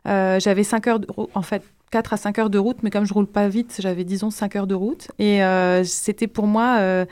j'avais 0.07 0.65
5 0.65 0.87
heures, 0.87 1.01
de, 1.01 1.07
en 1.35 1.43
fait, 1.43 1.63
4 1.91 2.15
à 2.15 2.17
5 2.17 2.39
heures 2.39 2.51
de 2.51 2.59
route, 2.59 2.79
mais 2.83 2.89
comme 2.89 3.05
je 3.05 3.13
roule 3.13 3.27
pas 3.27 3.47
vite, 3.47 3.77
j'avais 3.79 4.05
disons 4.05 4.31
5 4.31 4.57
heures 4.57 4.67
de 4.67 4.75
route. 4.75 5.09
Et 5.19 5.41
c'était 5.85 6.27
pour 6.27 6.47
moi 6.47 7.05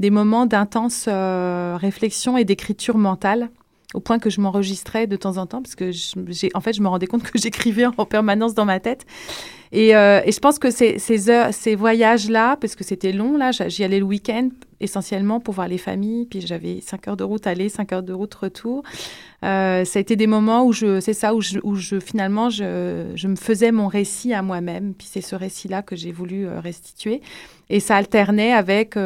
des 0.00 0.08
moments 0.08 0.46
d'intense 0.46 1.08
réflexion 1.08 2.38
et 2.38 2.44
d'écriture 2.44 2.96
mentale 2.96 3.50
au 3.96 4.00
point 4.00 4.18
que 4.18 4.30
je 4.30 4.40
m'enregistrais 4.40 5.06
de 5.06 5.16
temps 5.16 5.38
en 5.38 5.46
temps 5.46 5.62
parce 5.62 5.74
que 5.74 5.90
j'ai 5.90 6.50
en 6.54 6.60
fait 6.60 6.74
je 6.74 6.82
me 6.82 6.88
rendais 6.88 7.06
compte 7.06 7.22
que 7.22 7.38
j'écrivais 7.42 7.86
en 7.86 8.04
permanence 8.04 8.54
dans 8.54 8.66
ma 8.66 8.78
tête. 8.78 9.06
Et, 9.72 9.96
euh, 9.96 10.20
et 10.24 10.30
je 10.30 10.38
pense 10.38 10.60
que 10.60 10.70
ces, 10.70 11.30
heures, 11.30 11.52
ces 11.52 11.74
voyages 11.74 12.28
là 12.28 12.56
parce 12.56 12.76
que 12.76 12.84
c'était 12.84 13.10
long 13.10 13.36
là 13.36 13.50
j'y 13.50 13.82
allais 13.82 13.98
le 13.98 14.04
week-end 14.04 14.50
essentiellement 14.78 15.40
pour 15.40 15.54
voir 15.54 15.66
les 15.66 15.78
familles 15.78 16.26
puis 16.26 16.40
j'avais 16.40 16.80
cinq 16.80 17.08
heures 17.08 17.16
de 17.16 17.24
route 17.24 17.46
aller 17.46 17.68
cinq 17.68 17.92
heures 17.92 18.02
de 18.02 18.12
route 18.12 18.34
retour. 18.34 18.84
Euh, 19.42 19.84
ça 19.84 19.98
a 19.98 20.00
été 20.00 20.14
des 20.14 20.26
moments 20.26 20.64
où 20.64 20.72
je 20.72 21.00
c'est 21.00 21.14
ça 21.14 21.34
où 21.34 21.40
je, 21.40 21.58
où 21.62 21.74
je 21.74 21.98
finalement 21.98 22.50
je, 22.50 23.12
je, 23.14 23.28
me 23.28 23.36
faisais 23.36 23.72
mon 23.72 23.88
récit 23.88 24.34
à 24.34 24.42
moi-même. 24.42 24.92
Puis 24.94 25.08
c'est 25.10 25.20
ce 25.22 25.34
récit 25.34 25.68
là 25.68 25.82
que 25.82 25.96
j'ai 25.96 26.12
voulu 26.12 26.46
euh, 26.46 26.60
restituer. 26.60 27.22
Et 27.70 27.80
ça 27.80 27.96
alternait 27.96 28.52
avec 28.52 28.96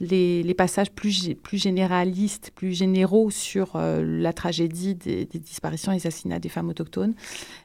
les, 0.00 0.54
passages 0.54 0.90
plus, 0.90 1.34
plus 1.42 1.62
généralistes, 1.62 2.50
plus 2.54 2.72
généraux 2.72 3.30
sur 3.30 3.76
euh, 3.76 4.02
la 4.02 4.32
tragédie 4.32 4.94
des, 4.94 5.24
disparitions 5.26 5.92
et 5.92 5.96
assassinats 5.96 6.38
des 6.38 6.48
femmes 6.48 6.68
autochtones. 6.68 7.14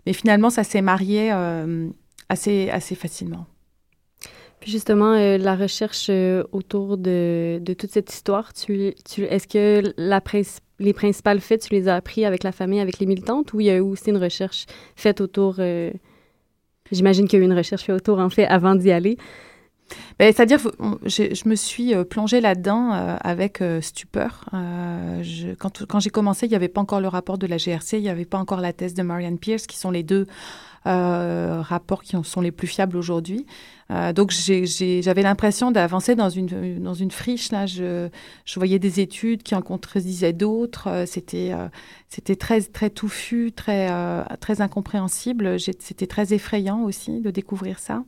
Mais 0.05 0.13
finalement, 0.13 0.50
ça 0.50 0.63
s'est 0.63 0.81
marié 0.81 1.31
euh, 1.31 1.89
assez, 2.29 2.69
assez 2.69 2.95
facilement. 2.95 3.45
Puis 4.59 4.71
justement, 4.71 5.13
euh, 5.13 5.38
la 5.38 5.55
recherche 5.55 6.12
autour 6.51 6.98
de, 6.98 7.59
de, 7.62 7.74
toute 7.74 7.91
cette 7.91 8.13
histoire, 8.13 8.53
tu, 8.53 8.93
tu, 9.09 9.24
est-ce 9.24 9.48
que 9.48 9.93
la 9.98 10.21
les 10.79 10.93
principales 10.93 11.41
faits, 11.41 11.67
tu 11.67 11.74
les 11.74 11.88
as 11.88 11.95
appris 11.95 12.25
avec 12.25 12.43
la 12.43 12.51
famille, 12.51 12.79
avec 12.79 13.00
les 13.00 13.05
militantes, 13.05 13.53
ou 13.53 13.59
il 13.59 13.67
y 13.67 13.71
a 13.71 13.83
aussi 13.83 14.09
une 14.09 14.17
recherche 14.17 14.65
faite 14.95 15.21
autour... 15.21 15.59
J'imagine 16.91 17.27
qu'il 17.27 17.38
y 17.38 17.41
a 17.41 17.43
eu 17.43 17.48
une 17.48 17.55
recherche 17.55 17.83
faite 17.83 17.95
autour, 17.95 18.19
en 18.19 18.29
fait, 18.29 18.45
avant 18.45 18.75
d'y 18.75 18.91
aller? 18.91 19.17
Ben, 20.19 20.34
c'est-à-dire, 20.34 20.60
je, 21.05 21.34
je, 21.34 21.50
me 21.50 21.55
suis 21.55 21.93
euh, 21.93 22.03
plongée 22.03 22.41
là-dedans 22.41 22.93
euh, 22.93 23.15
avec 23.22 23.62
euh, 23.62 23.81
stupeur. 23.81 24.46
Quand, 24.51 26.00
j'ai 26.00 26.10
commencé, 26.10 26.46
il 26.46 26.50
n'y 26.50 26.55
avait 26.55 26.67
pas 26.67 26.81
encore 26.81 27.00
le 27.00 27.08
rapport 27.08 27.38
de 27.38 27.48
la 27.48 27.58
GRC, 27.58 27.98
il 27.98 28.01
n'y 28.01 28.10
avait 28.10 28.25
pas 28.25 28.38
encore 28.38 28.60
la 28.60 28.74
thèse 28.74 28.93
de 28.93 29.03
Marianne 29.03 29.38
Pierce, 29.38 29.65
qui 29.65 29.77
sont 29.77 29.91
les 29.91 30.03
deux 30.03 30.27
rapports 30.86 32.01
qui 32.01 32.15
sont 32.24 32.41
les 32.41 32.51
plus 32.51 32.67
fiables 32.67 32.98
aujourd'hui. 32.98 33.46
donc, 34.15 34.31
j'avais 34.31 35.22
l'impression 35.22 35.72
d'avancer 35.72 36.15
dans 36.15 36.29
une, 36.29 37.12
friche. 37.12 37.51
Là. 37.51 37.65
Je, 37.65 38.10
voyais 38.55 38.79
des 38.79 39.00
études 39.00 39.43
qui 39.43 39.55
en 39.55 39.62
contredisaient 39.62 40.34
d'autres. 40.34 41.05
C'était 41.05 41.55
très, 42.36 42.89
touffu, 42.89 43.51
très 43.51 43.91
incompréhensible. 44.60 45.60
C'était 45.60 46.08
très 46.08 46.34
effrayant 46.34 46.81
aussi 46.81 47.22
de 47.22 47.29
découvrir 47.29 47.77
ça. 47.79 48.03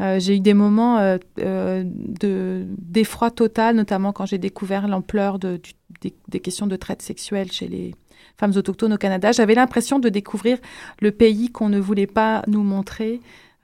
Euh, 0.00 0.20
j'ai 0.20 0.36
eu 0.36 0.40
des 0.40 0.54
moments 0.54 0.98
euh, 0.98 1.16
euh, 1.38 1.82
de 1.86 2.66
d'effroi 2.78 3.30
total, 3.30 3.76
notamment 3.76 4.12
quand 4.12 4.26
j'ai 4.26 4.38
découvert 4.38 4.88
l'ampleur 4.88 5.38
de, 5.38 5.60
des, 6.02 6.40
questions 6.40 6.66
de 6.66 6.76
traite 6.76 7.02
sexuelle 7.02 7.50
chez 7.50 7.68
les 7.68 7.94
femmes 8.38 8.52
autochtones 8.56 8.92
au 8.92 8.98
Canada. 8.98 9.32
J'avais 9.32 9.54
l'impression 9.54 9.98
de 9.98 10.08
découvrir 10.08 10.58
le 11.00 11.12
pays 11.12 11.50
qu'on 11.50 11.68
ne 11.68 11.78
voulait 11.78 12.06
pas 12.06 12.42
nous 12.46 12.62
montrer. 12.62 13.20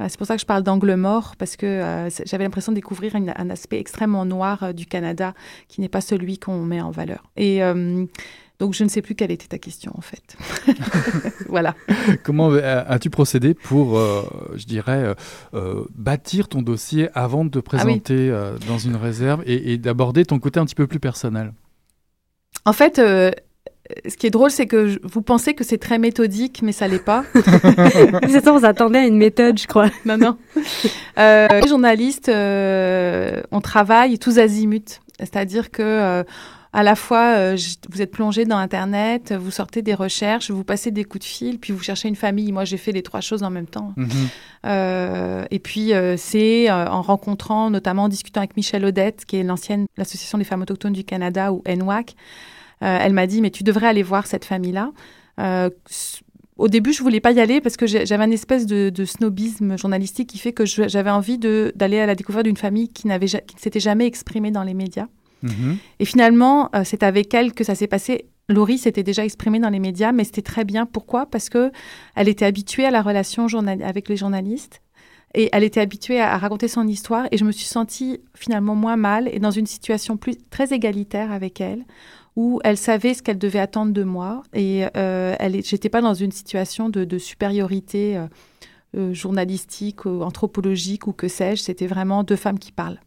C'est 0.09 0.19
pour 0.19 0.27
ça 0.27 0.35
que 0.35 0.41
je 0.41 0.47
parle 0.47 0.63
d'angle 0.63 0.95
mort, 0.95 1.35
parce 1.37 1.57
que 1.57 2.09
j'avais 2.27 2.45
l'impression 2.45 2.73
de 2.73 2.77
découvrir 2.77 3.17
un 3.17 3.51
aspect 3.51 3.79
extrêmement 3.79 4.25
noir 4.25 4.75
du 4.75 4.87
Canada 4.87 5.35
qui 5.69 5.81
n'est 5.81 5.89
pas 5.89 6.01
celui 6.01 6.39
qu'on 6.39 6.63
met 6.63 6.81
en 6.81 6.91
valeur. 6.91 7.31
Et 7.37 7.63
donc 8.63 8.75
je 8.75 8.85
ne 8.85 8.89
sais 8.89 9.03
plus 9.03 9.17
quelle 9.17 9.33
était 9.33 9.49
ta 9.49 9.59
question 9.59 9.91
en 9.97 10.01
fait. 10.03 10.37
voilà. 11.49 11.75
Comment 12.23 12.53
euh, 12.53 12.85
as-tu 12.87 13.11
procédé 13.11 13.55
pour, 13.55 13.99
euh, 13.99 14.23
je 14.55 14.67
dirais, 14.67 15.17
euh, 15.53 15.85
bâtir 15.97 16.47
ton 16.47 16.63
dossier 16.63 17.09
avant 17.13 17.45
de 17.45 17.51
te 17.51 17.59
ah 17.59 17.63
présenter 17.63 18.31
dans 18.69 18.79
une 18.79 18.95
réserve 18.95 19.43
et, 19.47 19.79
d'aborder 19.79 20.25
ton 20.25 20.39
côté 20.39 20.61
un 20.61 20.65
petit 20.65 20.77
peu 20.77 20.87
plus 20.87 21.01
personnel? 21.01 21.53
En 22.65 22.73
fait, 22.73 23.01
ce 24.09 24.17
qui 24.17 24.27
est 24.27 24.31
drôle, 24.31 24.51
c'est 24.51 24.67
que 24.67 24.99
vous 25.03 25.23
pensez 25.23 25.55
que 25.55 25.65
c'est 25.65 25.79
très 25.79 25.99
méthodique, 25.99 26.61
mais 26.63 26.73
ça 26.73 26.89
l'est 26.89 27.05
pas. 27.05 27.25
c'est 27.35 28.45
ça, 28.45 28.53
on 28.53 28.61
s'attendait 28.61 29.01
à 29.01 29.07
une 29.07 29.17
méthode, 29.17 29.59
je 29.59 29.67
crois. 29.67 29.91
non, 30.05 30.17
non. 30.17 30.37
les 31.17 31.69
journalistes, 31.69 32.31
on 32.31 33.61
travaille 33.61 34.19
tous 34.19 34.39
azimuts. 34.39 35.01
C'est-à-dire 35.19 35.71
que 35.71 36.25
à 36.75 36.83
la 36.83 36.97
fois, 36.97 37.35
euh, 37.37 37.57
vous 37.91 38.01
êtes 38.01 38.11
plongé 38.11 38.47
dans 38.47 38.57
Internet, 38.57 39.35
vous 39.39 39.51
sortez 39.51 39.83
des 39.83 39.93
recherches, 39.93 40.51
vous 40.51 40.65
passez 40.65 40.91
des 40.91 41.05
coups 41.05 41.27
de 41.27 41.29
fil, 41.29 41.59
puis 41.59 41.73
vous 41.73 41.83
cherchez 41.83 42.09
une 42.09 42.17
famille. 42.17 42.51
Moi, 42.51 42.65
j'ai 42.65 42.79
fait 42.79 42.93
les 42.93 43.03
trois 43.03 43.21
choses 43.21 43.43
en 43.43 43.51
même 43.51 43.67
temps. 43.67 43.93
Mhm. 43.97 44.09
Euh, 44.65 45.45
et 45.51 45.59
puis, 45.59 45.93
euh, 45.93 46.17
c'est 46.17 46.71
en 46.71 47.03
rencontrant, 47.03 47.69
notamment 47.69 48.05
en 48.05 48.09
discutant 48.09 48.41
avec 48.41 48.57
Michelle 48.57 48.87
Odette, 48.87 49.27
qui 49.27 49.37
est 49.37 49.43
l'ancienne 49.43 49.87
l'Association 49.99 50.39
des 50.39 50.45
femmes 50.45 50.63
autochtones 50.63 50.95
du 50.95 51.05
Canada, 51.05 51.53
ou 51.53 51.63
NWAC. 51.67 52.15
Elle 52.83 53.13
m'a 53.13 53.27
dit, 53.27 53.41
mais 53.41 53.51
tu 53.51 53.63
devrais 53.63 53.87
aller 53.87 54.03
voir 54.03 54.27
cette 54.27 54.45
famille-là. 54.45 54.91
au 56.59 56.69
début, 56.69 56.93
je 56.93 57.03
voulais 57.03 57.21
pas 57.21 57.33
y 57.33 57.41
aller 57.41 57.61
parce 57.61 57.77
que 57.77 57.87
j'avais 57.87 58.25
une 58.25 58.33
espèce 58.33 58.67
de, 58.67 59.05
snobisme 59.05 59.79
journalistique 59.79 60.29
qui 60.29 60.39
fait 60.39 60.53
que 60.53 60.65
j'avais 60.67 61.11
envie 61.11 61.39
d'aller 61.39 62.01
à 62.01 62.07
la 62.07 62.15
découverte 62.15 62.45
d'une 62.45 62.57
famille 62.57 62.89
qui 62.89 63.07
n'avait 63.07 63.27
qui 63.27 63.57
ne 63.57 63.61
s'était 63.61 63.81
jamais 63.81 64.07
exprimée 64.07 64.51
dans 64.51 64.65
les 64.65 64.75
médias. 64.75 65.07
Mhm. 65.43 65.79
Et 65.99 66.05
finalement, 66.05 66.71
euh, 66.75 66.83
c'est 66.85 67.03
avec 67.03 67.35
elle 67.35 67.53
que 67.53 67.65
ça 67.65 67.75
s'est 67.75 67.87
passé. 67.87 68.27
Laurie 68.49 68.79
s'était 68.79 69.03
déjà 69.03 69.25
exprimée 69.25 69.59
dans 69.59 69.71
les 69.71 69.79
médias, 69.79 70.13
mais 70.13 70.25
c'était 70.25 70.43
très 70.43 70.65
bien. 70.65 70.87
Pourquoi? 70.87 71.27
Parce 71.27 71.49
que 71.49 71.71
elle 72.15 72.29
était 72.29 72.45
habituée 72.45 72.85
à 72.85 72.91
la 72.91 73.03
relation 73.03 73.47
avec 73.47 74.09
les 74.09 74.17
journalistes 74.17 74.83
et 75.35 75.49
elle 75.53 75.65
était 75.65 75.81
habituée 75.81 76.21
à, 76.21 76.37
raconter 76.37 76.69
son 76.69 76.87
histoire. 76.87 77.27
Et 77.31 77.39
je 77.39 77.45
me 77.45 77.53
suis 77.53 77.67
sentie 77.67 78.21
finalement 78.35 78.75
moins 78.75 78.97
mal 78.97 79.29
et 79.33 79.39
dans 79.39 79.51
une 79.51 79.67
situation 79.67 80.17
plus 80.17 80.37
très 80.51 80.73
égalitaire 80.73 81.33
avec 81.33 81.61
elle, 81.61 81.85
où 82.37 82.61
elle 82.65 82.77
savait 82.77 83.15
ce 83.15 83.23
qu'elle 83.23 83.39
devait 83.39 83.59
attendre 83.59 83.93
de 83.93 84.05
moi 84.05 84.43
et 84.55 84.87
euh, 84.97 85.37
j'étais 85.63 85.89
pas 85.89 86.01
dans 86.01 86.15
une 86.15 86.33
situation 86.33 86.89
de, 86.89 87.19
supériorité 87.19 88.17
euh, 88.17 88.27
euh, 88.97 89.15
journalistique, 89.15 90.05
ou 90.05 90.23
anthropologique 90.23 91.07
ou 91.07 91.13
que 91.13 91.29
sais-je. 91.29 91.63
C'était 91.63 91.87
vraiment 91.87 92.25
deux 92.25 92.37
femmes 92.37 92.59
qui 92.59 92.73
parlent. 92.73 93.01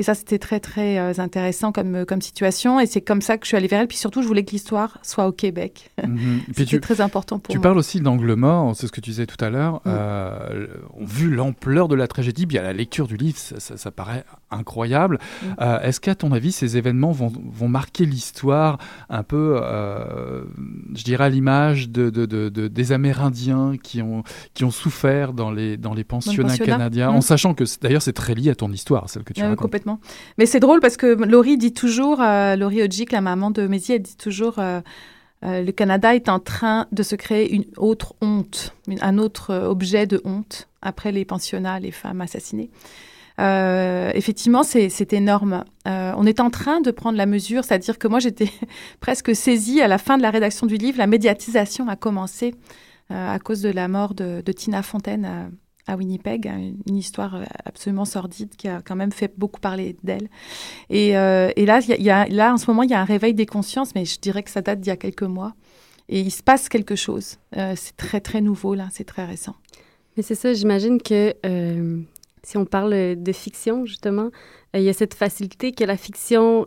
Et 0.00 0.02
ça, 0.02 0.14
c'était 0.14 0.38
très, 0.38 0.60
très 0.60 0.98
euh, 0.98 1.12
intéressant 1.18 1.72
comme, 1.72 1.94
euh, 1.94 2.04
comme 2.06 2.22
situation. 2.22 2.80
Et 2.80 2.86
c'est 2.86 3.02
comme 3.02 3.20
ça 3.20 3.36
que 3.36 3.44
je 3.44 3.48
suis 3.48 3.56
allée 3.58 3.66
vers 3.66 3.82
elle. 3.82 3.86
Puis 3.86 3.98
surtout, 3.98 4.22
je 4.22 4.26
voulais 4.26 4.44
que 4.44 4.52
l'histoire 4.52 4.96
soit 5.02 5.26
au 5.26 5.32
Québec. 5.32 5.90
Mhm. 6.02 6.40
c'était 6.56 6.80
très 6.80 7.02
important 7.02 7.38
pour 7.38 7.52
tu 7.52 7.58
moi. 7.58 7.60
Tu 7.60 7.62
parles 7.62 7.76
aussi 7.76 8.00
d'angle 8.00 8.32
mort, 8.32 8.74
c'est 8.74 8.86
ce 8.86 8.92
que 8.92 9.02
tu 9.02 9.10
disais 9.10 9.26
tout 9.26 9.42
à 9.44 9.50
l'heure. 9.50 9.74
Mm. 9.74 9.80
Euh, 9.88 10.66
vu 11.00 11.28
l'ampleur 11.28 11.86
de 11.86 11.94
la 11.94 12.08
tragédie, 12.08 12.46
bien 12.46 12.62
la 12.62 12.72
lecture 12.72 13.06
du 13.08 13.18
livre, 13.18 13.36
ça, 13.38 13.90
paraît 13.90 14.24
incroyable. 14.50 15.18
Mm. 15.18 15.46
Euh, 15.60 15.80
est-ce 15.80 16.00
qu'à 16.00 16.14
ton 16.14 16.32
avis, 16.32 16.52
ces 16.52 16.78
événements 16.78 17.12
vont, 17.12 17.30
vont 17.52 17.68
marquer 17.68 18.06
l'histoire 18.06 18.78
un 19.10 19.22
peu, 19.22 19.60
je 20.94 21.04
dirais, 21.04 21.24
à 21.24 21.28
l'image 21.28 21.90
de, 21.90 22.08
de, 22.08 22.24
de, 22.24 22.68
des 22.68 22.92
Amérindiens 22.92 23.74
qui 23.82 24.00
ont, 24.00 24.22
qui 24.54 24.64
ont 24.64 24.70
souffert 24.70 25.34
dans 25.34 25.50
les, 25.50 25.76
dans 25.76 25.92
les 25.92 26.04
pensionnats, 26.04 26.56
canadiens, 26.56 27.12
mm. 27.12 27.16
en 27.16 27.20
sachant 27.20 27.52
que 27.52 27.64
d'ailleurs 27.82 28.00
c'est 28.00 28.14
très 28.14 28.34
lié 28.34 28.48
à 28.48 28.54
ton 28.54 28.72
histoire, 28.72 29.10
celle 29.10 29.24
que 29.24 29.34
tu 29.34 29.39
racontes. 29.48 29.58
Complètement. 29.58 30.00
Mais 30.38 30.46
c'est 30.46 30.60
drôle 30.60 30.80
parce 30.80 30.96
que 30.96 31.06
Laurie 31.06 31.56
dit 31.56 31.72
toujours, 31.72 32.20
euh, 32.20 32.56
Laurie 32.56 32.82
Ojik, 32.82 33.12
la 33.12 33.20
maman 33.20 33.50
de 33.50 33.66
Mézi, 33.66 33.92
elle 33.92 34.02
dit 34.02 34.16
toujours 34.16 34.58
euh, 34.58 34.80
euh, 35.44 35.62
le 35.62 35.72
Canada 35.72 36.14
est 36.14 36.28
en 36.28 36.38
train 36.38 36.86
de 36.92 37.02
se 37.02 37.14
créer 37.14 37.52
une 37.52 37.64
autre 37.76 38.14
honte, 38.20 38.74
un 39.00 39.18
autre 39.18 39.54
objet 39.54 40.06
de 40.06 40.20
honte 40.24 40.68
après 40.82 41.12
les 41.12 41.24
pensionnats, 41.24 41.80
les 41.80 41.90
femmes 41.90 42.20
assassinées. 42.20 42.70
effectivement, 43.38 44.62
c'est 44.62 45.12
énorme. 45.12 45.64
on 45.86 46.26
est 46.26 46.40
en 46.40 46.50
train 46.50 46.80
de 46.80 46.90
prendre 46.90 47.16
la 47.16 47.26
mesure, 47.26 47.64
c'est-à-dire 47.64 47.98
que 47.98 48.08
moi 48.08 48.18
j'étais 48.18 48.50
presque 49.00 49.34
saisie 49.34 49.80
à 49.80 49.88
la 49.88 49.98
fin 49.98 50.18
de 50.18 50.22
la 50.22 50.30
rédaction 50.30 50.66
du 50.66 50.76
livre. 50.76 50.98
La 50.98 51.06
médiatisation 51.06 51.88
a 51.88 51.96
commencé 51.96 52.54
à 53.08 53.38
cause 53.38 53.62
de 53.62 53.70
la 53.70 53.88
mort 53.88 54.14
de, 54.14 54.42
de 54.44 54.52
Tina 54.52 54.82
Fontaine 54.82 55.50
à 55.90 55.96
Winnipeg, 55.96 56.46
hein, 56.46 56.72
une 56.86 56.96
histoire 56.96 57.34
euh, 57.34 57.44
absolument 57.64 58.04
sordide 58.04 58.54
qui 58.56 58.68
a 58.68 58.80
quand 58.82 58.96
même 58.96 59.12
fait 59.12 59.32
beaucoup 59.36 59.60
parler 59.60 59.96
d'elle. 60.02 60.28
Et, 60.88 61.16
euh, 61.16 61.50
là, 61.56 61.80
y 61.80 62.10
a, 62.10 62.26
là, 62.28 62.54
en 62.54 62.56
ce 62.56 62.66
moment, 62.70 62.82
il 62.82 62.90
y 62.90 62.94
a 62.94 63.00
un 63.00 63.04
réveil 63.04 63.34
des 63.34 63.46
consciences, 63.46 63.94
mais 63.94 64.04
je 64.04 64.18
dirais 64.20 64.42
que 64.42 64.50
ça 64.50 64.62
date 64.62 64.80
d'il 64.80 64.88
y 64.88 64.92
a 64.92 64.96
quelques 64.96 65.22
mois. 65.22 65.54
Et 66.08 66.20
il 66.20 66.30
se 66.30 66.42
passe 66.42 66.68
quelque 66.68 66.96
chose. 66.96 67.36
Euh, 67.56 67.74
c'est 67.76 67.96
très, 67.96 68.20
très 68.20 68.40
nouveau, 68.40 68.74
là, 68.74 68.88
c'est 68.90 69.04
très 69.04 69.24
récent. 69.24 69.54
Mais 70.16 70.22
c'est 70.22 70.34
ça, 70.34 70.52
j'imagine 70.52 71.00
que 71.00 71.34
si 72.42 72.56
on 72.56 72.64
parle 72.64 73.16
de 73.16 73.32
fiction, 73.32 73.84
justement, 73.84 74.30
il 74.74 74.82
y 74.82 74.88
a 74.88 74.92
cette 74.92 75.14
facilité 75.14 75.72
que 75.72 75.84
la 75.84 75.96
fiction 75.96 76.66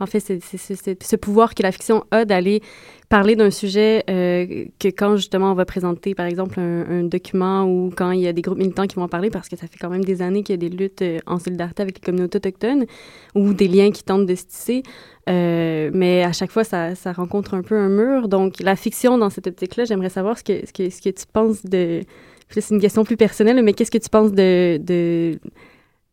En 0.00 0.06
fait, 0.06 0.20
c'est 0.20 0.38
ce 0.40 1.16
pouvoir 1.16 1.54
que 1.54 1.62
la 1.62 1.72
fiction 1.72 2.04
a 2.12 2.24
d'aller 2.24 2.62
parler 3.08 3.34
d'un 3.34 3.50
sujet 3.50 4.04
euh, 4.08 4.66
que 4.78 4.88
quand 4.88 5.16
justement 5.16 5.50
on 5.50 5.54
va 5.54 5.64
présenter, 5.64 6.14
par 6.14 6.26
exemple, 6.26 6.60
un, 6.60 7.02
document 7.02 7.64
ou 7.64 7.90
quand 7.94 8.12
il 8.12 8.20
y 8.20 8.28
a 8.28 8.32
des 8.32 8.42
groupes 8.42 8.58
militants 8.58 8.86
qui 8.86 8.96
vont 8.96 9.02
en 9.02 9.08
parler, 9.08 9.30
parce 9.30 9.48
que 9.48 9.56
ça 9.56 9.66
fait 9.66 9.78
quand 9.78 9.88
même 9.88 10.04
des 10.04 10.22
années 10.22 10.42
qu'il 10.44 10.52
y 10.52 10.66
a 10.66 10.68
des 10.68 10.74
luttes 10.74 11.02
euh, 11.02 11.18
en 11.26 11.38
solidarité 11.38 11.82
avec 11.82 11.96
les 11.96 12.04
communautés 12.04 12.36
autochtones 12.36 12.84
ou 13.34 13.54
des 13.54 13.66
liens 13.66 13.90
qui 13.90 14.04
tentent 14.04 14.26
de 14.26 14.34
se 14.34 14.44
tisser, 14.44 14.82
euh, 15.28 15.90
mais 15.92 16.22
à 16.22 16.32
chaque 16.32 16.52
fois, 16.52 16.64
ça, 16.64 16.94
ça, 16.94 17.12
rencontre 17.12 17.54
un 17.54 17.62
peu 17.62 17.76
un 17.76 17.88
mur. 17.88 18.28
Donc, 18.28 18.60
la 18.60 18.76
fiction, 18.76 19.18
dans 19.18 19.30
cette 19.30 19.46
optique-là, 19.46 19.84
j'aimerais 19.84 20.10
savoir 20.10 20.38
ce 20.38 20.44
que, 20.44 20.66
ce, 20.66 20.72
que, 20.72 20.90
ce 20.90 21.02
que 21.02 21.10
tu 21.10 21.24
penses 21.32 21.64
de... 21.64 22.02
C'est 22.50 22.70
une 22.70 22.80
question 22.80 23.04
plus 23.04 23.18
personnelle, 23.18 23.62
mais 23.62 23.74
qu'est-ce 23.74 23.90
que 23.90 23.98
tu 23.98 24.08
penses 24.08 24.32
de, 24.32 24.78
de 24.78 25.38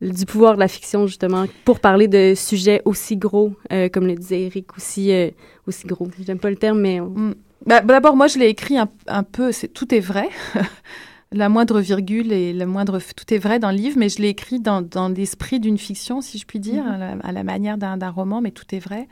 du 0.01 0.25
pouvoir 0.25 0.55
de 0.55 0.59
la 0.59 0.67
fiction, 0.67 1.07
justement, 1.07 1.45
pour 1.63 1.79
parler 1.79 2.07
de 2.07 2.33
sujets 2.35 2.81
aussi 2.85 3.17
gros, 3.17 3.53
euh, 3.71 3.89
comme 3.89 4.07
le 4.07 4.15
disait 4.15 4.41
Eric, 4.43 4.75
aussi, 4.75 5.11
euh, 5.11 5.29
aussi 5.67 5.87
gros. 5.87 6.07
J'aime 6.25 6.39
pas 6.39 6.49
le 6.49 6.57
terme, 6.57 6.79
mais... 6.79 6.99
Mm. 6.99 7.35
Bah, 7.65 7.81
D'abord, 7.81 8.15
moi, 8.15 8.27
je 8.27 8.37
l'ai 8.37 8.47
écrit 8.47 8.77
un, 8.77 8.89
un 9.07 9.23
peu, 9.23 9.51
c'est 9.51 9.69
tout 9.69 9.93
est 9.95 9.99
vrai. 9.99 10.29
la 11.31 11.49
moindre 11.49 11.79
virgule 11.79 12.31
et 12.31 12.53
le 12.53 12.65
moindre... 12.65 12.99
Tout 13.15 13.33
est 13.33 13.37
vrai 13.37 13.59
dans 13.59 13.71
le 13.71 13.77
livre, 13.77 13.97
mais 13.97 14.09
je 14.09 14.21
l'ai 14.21 14.29
écrit 14.29 14.59
dans, 14.59 14.81
dans 14.81 15.09
l'esprit 15.09 15.59
d'une 15.59 15.77
fiction, 15.77 16.21
si 16.21 16.37
je 16.37 16.45
puis 16.45 16.59
dire, 16.59 16.83
mm-hmm. 16.83 17.21
à, 17.23 17.31
la, 17.31 17.43
manière 17.43 17.77
d'un 17.77 18.09
roman, 18.09 18.41
mais 18.41 18.51
tout 18.51 18.75
est 18.75 18.79
vrai. 18.79 19.07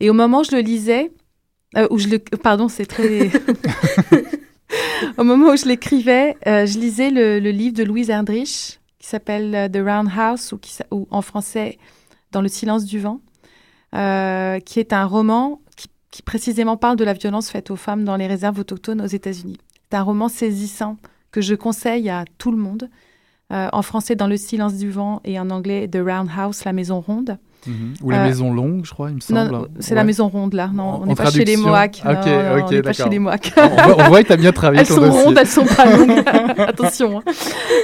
Et 0.00 0.10
au 0.10 0.14
moment 0.14 0.40
où 0.40 0.44
je 0.44 0.54
le 0.54 0.60
lisais, 0.60 1.10
euh, 1.76 1.88
où 1.90 1.98
je 1.98 2.08
le... 2.08 2.18
Pardon, 2.18 2.68
c'est 2.68 2.86
très... 2.86 3.30
au 5.18 5.24
moment 5.24 5.52
où 5.52 5.56
je 5.56 5.64
l'écrivais, 5.64 6.36
je 6.44 6.78
lisais 6.78 7.10
le, 7.10 7.40
le 7.40 7.50
livre 7.50 7.74
de 7.74 7.82
Louise 7.82 8.10
Erdrich, 8.10 8.78
qui 9.06 9.10
s'appelle 9.10 9.54
euh, 9.54 9.68
The 9.68 9.86
Round 9.86 10.10
House, 10.18 10.50
ou, 10.50 10.58
qui, 10.58 10.76
ou, 10.90 11.06
en 11.12 11.22
français 11.22 11.78
Dans 12.32 12.40
le 12.40 12.48
silence 12.48 12.84
du 12.84 12.98
vent, 12.98 13.20
euh, 13.94 14.58
qui 14.58 14.80
est 14.80 14.92
un 14.92 15.04
roman 15.04 15.60
qui, 16.10 16.22
précisément 16.22 16.76
parle 16.76 16.96
de 16.96 17.04
la 17.04 17.12
violence 17.12 17.48
faite 17.48 17.70
aux 17.70 17.76
femmes 17.76 18.02
dans 18.02 18.16
les 18.16 18.26
réserves 18.26 18.58
autochtones 18.58 19.00
aux 19.00 19.06
États-Unis. 19.06 19.58
C'est 19.84 19.96
un 19.96 20.02
roman 20.02 20.28
saisissant 20.28 20.96
que 21.30 21.40
je 21.40 21.54
conseille 21.54 22.08
à 22.10 22.24
tout 22.38 22.50
le 22.50 22.56
monde. 22.56 22.90
Euh, 23.52 23.68
en 23.72 23.82
français, 23.82 24.16
Dans 24.16 24.26
le 24.26 24.36
silence 24.36 24.74
du 24.74 24.90
vent, 24.90 25.20
et 25.24 25.38
en 25.38 25.50
anglais, 25.50 25.86
The 25.88 25.98
Round 26.04 26.28
House, 26.36 26.64
La 26.64 26.72
maison 26.72 27.00
ronde. 27.00 27.38
Mhm. 27.66 27.94
Ou 28.02 28.10
la 28.10 28.22
euh, 28.22 28.24
maison 28.24 28.52
longue, 28.52 28.84
je 28.84 28.92
crois, 28.92 29.10
il 29.10 29.16
me 29.16 29.20
semble. 29.20 29.50
Non, 29.50 29.66
c'est 29.80 29.94
la 29.94 30.04
maison 30.04 30.28
ronde, 30.28 30.54
là. 30.54 30.70
Non, 30.72 31.00
on 31.02 31.06
n'est 31.06 31.14
pas 31.14 31.30
chez 31.30 31.44
les 31.44 31.56
Mohawks. 31.56 32.02
Ok, 32.04 32.26
non, 32.26 32.58
ok, 32.58 32.64
on 32.66 32.70
n'est 32.70 32.82
pas 32.82 32.92
chez 32.92 33.08
les 33.08 33.18
Mohawks. 33.18 33.52
on, 33.56 34.08
voit, 34.08 34.22
que 34.22 34.28
tu 34.28 34.32
as 34.32 34.36
bien 34.36 34.52
travaillé 34.52 34.80
Elles 34.80 34.86
sont 34.86 35.10
rondes, 35.10 35.38
elles 35.38 35.46
sont 35.46 35.64
pas 35.64 35.96
longues. 35.96 36.22
Attention. 36.58 37.18
Hein. 37.18 37.32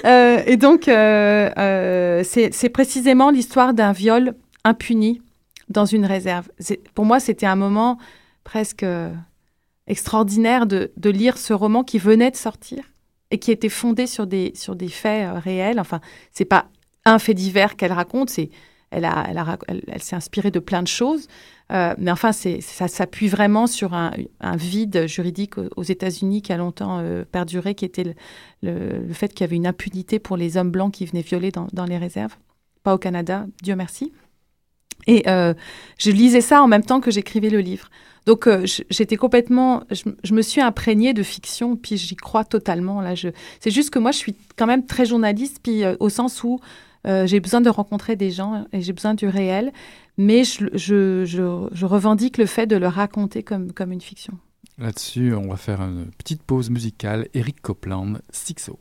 Euh, 0.04 0.42
et 0.46 0.56
donc, 0.56 0.88
euh, 0.88 2.22
c'est 2.24 2.68
précisément 2.68 3.30
l'histoire 3.30 3.74
d'un 3.74 3.92
viol 3.92 4.34
impuni 4.64 5.20
dans 5.68 5.84
une 5.84 6.06
réserve. 6.06 6.48
Pour 6.94 7.04
moi, 7.04 7.20
c'était 7.20 7.46
un 7.46 7.56
moment 7.56 7.98
presque 8.44 8.84
extraordinaire 9.86 10.66
de, 10.66 10.92
de, 10.96 11.10
lire 11.10 11.38
ce 11.38 11.52
roman 11.52 11.82
qui 11.82 11.98
venait 11.98 12.30
de 12.30 12.36
sortir 12.36 12.84
et 13.30 13.38
qui 13.38 13.50
était 13.50 13.68
fondé 13.68 14.06
sur 14.06 14.26
des, 14.26 14.52
sur 14.54 14.76
des 14.76 14.88
faits 14.88 15.28
réels. 15.42 15.80
Enfin, 15.80 16.00
c'est 16.32 16.44
pas 16.44 16.66
un 17.04 17.18
fait 17.18 17.34
divers 17.34 17.76
qu'elle 17.76 17.92
raconte, 17.92 18.30
c'est 18.30 18.50
elle, 18.92 19.04
a, 19.04 19.58
elle, 19.68 20.02
s'est 20.02 20.16
inspirée 20.16 20.50
de 20.50 20.58
plein 20.58 20.82
de 20.82 20.88
choses. 20.88 21.26
Euh, 21.72 21.94
mais 21.98 22.10
enfin, 22.10 22.32
ça 22.32 22.88
s'appuie 22.88 23.28
vraiment 23.28 23.66
sur 23.66 23.94
un, 23.94 24.12
vide 24.56 25.06
juridique 25.06 25.54
aux, 25.76 25.82
États-Unis 25.82 26.42
qui 26.42 26.52
a 26.52 26.58
longtemps 26.58 26.98
euh, 26.98 27.24
perduré, 27.24 27.74
qui 27.74 27.84
était 27.84 28.14
le, 28.62 29.12
fait 29.12 29.28
qu'il 29.28 29.40
y 29.40 29.44
avait 29.44 29.56
une 29.56 29.66
impunité 29.66 30.18
pour 30.18 30.36
les 30.36 30.56
hommes 30.56 30.70
blancs 30.70 30.92
qui 30.92 31.06
venaient 31.06 31.22
violer 31.22 31.50
dans, 31.50 31.84
les 31.86 31.98
réserves. 31.98 32.36
Pas 32.82 32.94
au 32.94 32.98
Canada, 32.98 33.46
Dieu 33.62 33.74
merci. 33.74 34.12
Et 35.06 35.28
euh, 35.28 35.54
je 35.98 36.10
lisais 36.10 36.42
ça 36.42 36.62
en 36.62 36.68
même 36.68 36.84
temps 36.84 37.00
que 37.00 37.10
j'écrivais 37.10 37.50
le 37.50 37.60
livre. 37.60 37.88
Donc 38.26 38.48
j'étais 38.88 39.16
complètement, 39.16 39.82
je, 39.90 40.32
me 40.32 40.42
suis 40.42 40.60
imprégnée 40.60 41.12
de 41.12 41.24
fiction, 41.24 41.74
puis 41.74 41.96
j'y 41.96 42.14
crois 42.14 42.44
totalement. 42.44 43.00
Là, 43.00 43.14
c'est 43.58 43.70
juste 43.72 43.90
que 43.90 43.98
moi, 43.98 44.12
je 44.12 44.18
suis 44.18 44.36
quand 44.56 44.66
même 44.66 44.86
très 44.86 45.06
journaliste, 45.06 45.58
puis 45.60 45.82
au 45.98 46.08
sens 46.08 46.44
où 46.44 46.60
euh, 47.06 47.26
j'ai 47.26 47.40
besoin 47.40 47.60
de 47.60 47.68
rencontrer 47.68 48.16
des 48.16 48.30
gens 48.30 48.66
et 48.72 48.80
j'ai 48.80 48.92
besoin 48.92 49.14
du 49.14 49.26
réel, 49.26 49.72
mais 50.16 50.44
je, 50.44 50.66
je, 50.74 51.84
revendique 51.84 52.38
le 52.38 52.46
fait 52.46 52.66
de 52.66 52.76
le 52.76 52.88
raconter 52.88 53.42
comme, 53.42 53.72
comme 53.72 53.92
une 53.92 54.00
fiction. 54.00 54.34
Là-dessus, 54.78 55.34
on 55.34 55.48
va 55.48 55.56
faire 55.56 55.82
une 55.82 56.06
petite 56.18 56.42
pause 56.42 56.70
musicale. 56.70 57.28
Eric 57.34 57.60
Copland, 57.60 58.20
Sixo. 58.30 58.78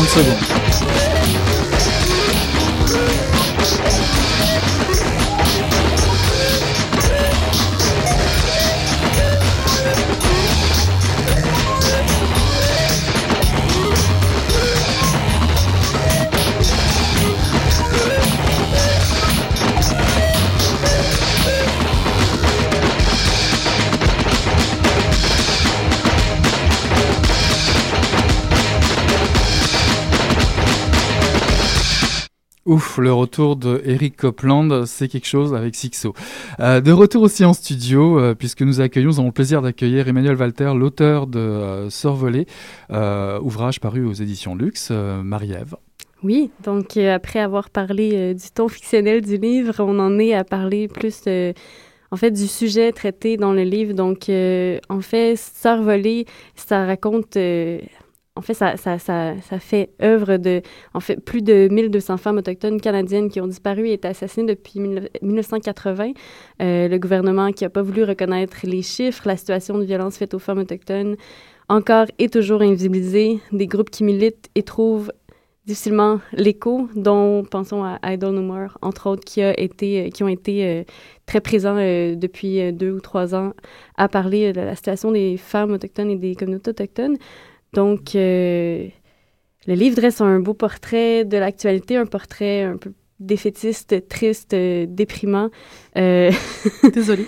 pontos 0.00 0.12
segundos. 0.12 0.69
Ouf, 32.70 32.98
le 32.98 33.12
retour 33.12 33.56
de 33.56 33.82
Eric 33.84 34.16
Copland, 34.16 34.86
c'est 34.86 35.08
quelque 35.08 35.26
chose 35.26 35.56
avec 35.56 35.74
Sixo. 35.74 36.14
Euh, 36.60 36.80
de 36.80 36.92
retour 36.92 37.24
aussi 37.24 37.44
en 37.44 37.52
studio, 37.52 38.20
euh, 38.20 38.36
puisque 38.36 38.62
nous 38.62 38.80
accueillons, 38.80 39.08
nous 39.08 39.18
avons 39.18 39.26
le 39.26 39.32
plaisir 39.32 39.60
d'accueillir 39.60 40.06
Emmanuel 40.06 40.36
Walter, 40.36 40.70
l'auteur 40.76 41.26
de 41.26 41.40
euh, 41.40 41.90
Survolé, 41.90 42.46
ouvrage 42.88 43.80
paru 43.80 44.06
aux 44.06 44.12
éditions 44.12 44.54
Luxe, 44.54 44.92
Marie-Ève. 44.92 45.74
Oui, 46.22 46.52
donc 46.62 46.96
après 46.96 47.40
avoir 47.40 47.70
parlé 47.70 48.34
du 48.34 48.50
ton 48.54 48.68
fictionnel 48.68 49.20
du 49.22 49.36
livre, 49.36 49.74
on 49.80 49.98
en 49.98 50.20
est 50.20 50.34
à 50.34 50.44
parler 50.44 50.86
plus 50.86 51.24
en 52.12 52.16
fait 52.16 52.30
du 52.30 52.46
sujet 52.46 52.92
traité 52.92 53.36
dans 53.36 53.52
le 53.52 53.64
livre. 53.64 53.94
Donc 53.94 54.30
en 54.30 55.00
fait, 55.00 55.34
Survolé, 55.36 56.24
ça 56.54 56.86
raconte 56.86 57.36
en 58.36 58.42
fait, 58.42 58.54
ça, 58.54 58.76
fait 59.58 59.90
œuvre 60.00 60.36
de, 60.36 60.62
en 60.94 61.00
fait, 61.00 61.16
plus 61.16 61.42
de 61.42 61.68
1200 61.70 62.16
femmes 62.16 62.38
autochtones 62.38 62.80
canadiennes 62.80 63.28
qui 63.28 63.40
ont 63.40 63.46
disparu 63.46 63.88
et 63.88 63.94
été 63.94 64.08
assassinées 64.08 64.54
depuis 64.54 64.80
1980. 65.20 66.12
Euh, 66.62 66.88
le 66.88 66.98
gouvernement 66.98 67.50
qui 67.52 67.64
n'a 67.64 67.70
pas 67.70 67.82
voulu 67.82 68.04
reconnaître 68.04 68.58
les 68.62 68.82
chiffres, 68.82 69.22
la 69.26 69.36
situation 69.36 69.78
de 69.78 69.84
violence 69.84 70.16
faite 70.16 70.32
aux 70.34 70.38
femmes 70.38 70.58
autochtones, 70.58 71.16
encore 71.68 72.06
et 72.18 72.28
toujours 72.28 72.62
invisibilisée. 72.62 73.40
Des 73.52 73.66
groupes 73.66 73.90
qui 73.90 74.04
militent 74.04 74.48
et 74.54 74.62
trouvent 74.62 75.12
difficilement 75.66 76.20
l'écho, 76.32 76.88
dont 76.94 77.44
pensons 77.44 77.82
à 77.84 77.98
Idle 78.04 78.30
No 78.30 78.42
More, 78.42 78.78
entre 78.80 79.08
autres, 79.08 79.24
qui, 79.24 79.42
qui 80.10 80.22
ont 80.22 80.28
été 80.28 80.66
euh, 80.66 80.84
très 81.26 81.40
présents 81.40 81.76
euh, 81.78 82.14
depuis 82.14 82.72
deux 82.72 82.92
ou 82.92 83.00
trois 83.00 83.34
ans 83.34 83.52
à 83.96 84.08
parler 84.08 84.52
de 84.52 84.60
la 84.60 84.76
situation 84.76 85.10
des 85.10 85.36
femmes 85.36 85.72
autochtones 85.72 86.10
et 86.10 86.16
des 86.16 86.36
communautés 86.36 86.70
autochtones. 86.70 87.16
Donc, 87.72 88.14
euh, 88.14 88.88
le 89.66 89.74
livre 89.74 89.96
dresse 89.96 90.20
un 90.20 90.40
beau 90.40 90.54
portrait 90.54 91.24
de 91.24 91.36
l'actualité, 91.36 91.96
un 91.96 92.06
portrait 92.06 92.62
un 92.62 92.76
peu 92.76 92.92
défaitiste, 93.20 94.08
triste, 94.08 94.54
euh, 94.54 94.86
déprimant. 94.88 95.50
Euh... 95.96 96.30
Désolée. 96.92 97.26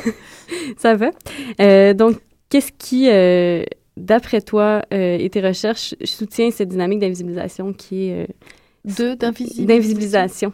Ça 0.76 0.94
va. 0.96 1.10
Donc, 1.94 2.18
qu'est-ce 2.48 2.72
qui, 2.72 3.08
d'après 3.96 4.40
toi 4.40 4.82
et 4.90 5.28
tes 5.30 5.40
recherches, 5.40 5.94
soutient 6.04 6.50
cette 6.50 6.68
dynamique 6.68 7.00
d'invisibilisation 7.00 7.72
qui 7.72 8.08
est... 8.08 8.28
de 8.84 9.14
d'invisibilisation? 9.64 10.52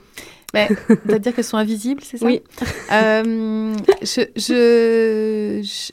Ben, 0.52 0.68
C'est-à-dire 1.06 1.34
qu'elles 1.34 1.44
sont 1.44 1.56
invisibles, 1.56 2.02
c'est 2.02 2.18
ça? 2.18 2.26
Oui. 2.26 2.42
je, 2.90 4.24
je, 4.36 5.60
je 5.62 5.92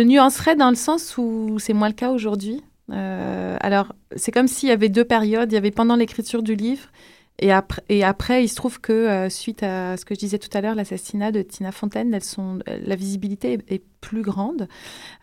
nuancerais 0.00 0.56
dans 0.56 0.70
le 0.70 0.76
sens 0.76 1.16
où 1.18 1.58
c'est 1.58 1.72
moins 1.72 1.88
le 1.88 1.94
cas 1.94 2.10
aujourd'hui. 2.10 2.62
Euh, 2.90 3.56
alors, 3.60 3.94
c'est 4.16 4.32
comme 4.32 4.48
s'il 4.48 4.68
y 4.68 4.72
avait 4.72 4.88
deux 4.88 5.04
périodes. 5.04 5.52
Il 5.52 5.54
y 5.54 5.58
avait 5.58 5.70
pendant 5.70 5.96
l'écriture 5.96 6.42
du 6.42 6.54
livre 6.54 6.88
et 7.40 7.52
après, 7.52 7.82
et 7.88 8.02
après, 8.02 8.42
il 8.42 8.48
se 8.48 8.56
trouve 8.56 8.80
que 8.80 8.92
euh, 8.92 9.28
suite 9.28 9.62
à 9.62 9.96
ce 9.96 10.04
que 10.04 10.14
je 10.14 10.18
disais 10.18 10.38
tout 10.38 10.48
à 10.54 10.60
l'heure, 10.60 10.74
l'assassinat 10.74 11.30
de 11.30 11.42
Tina 11.42 11.70
Fontaine, 11.70 12.12
elles 12.12 12.24
sont, 12.24 12.58
la 12.66 12.96
visibilité 12.96 13.58
est, 13.68 13.82
plus 14.00 14.22
grande. 14.22 14.68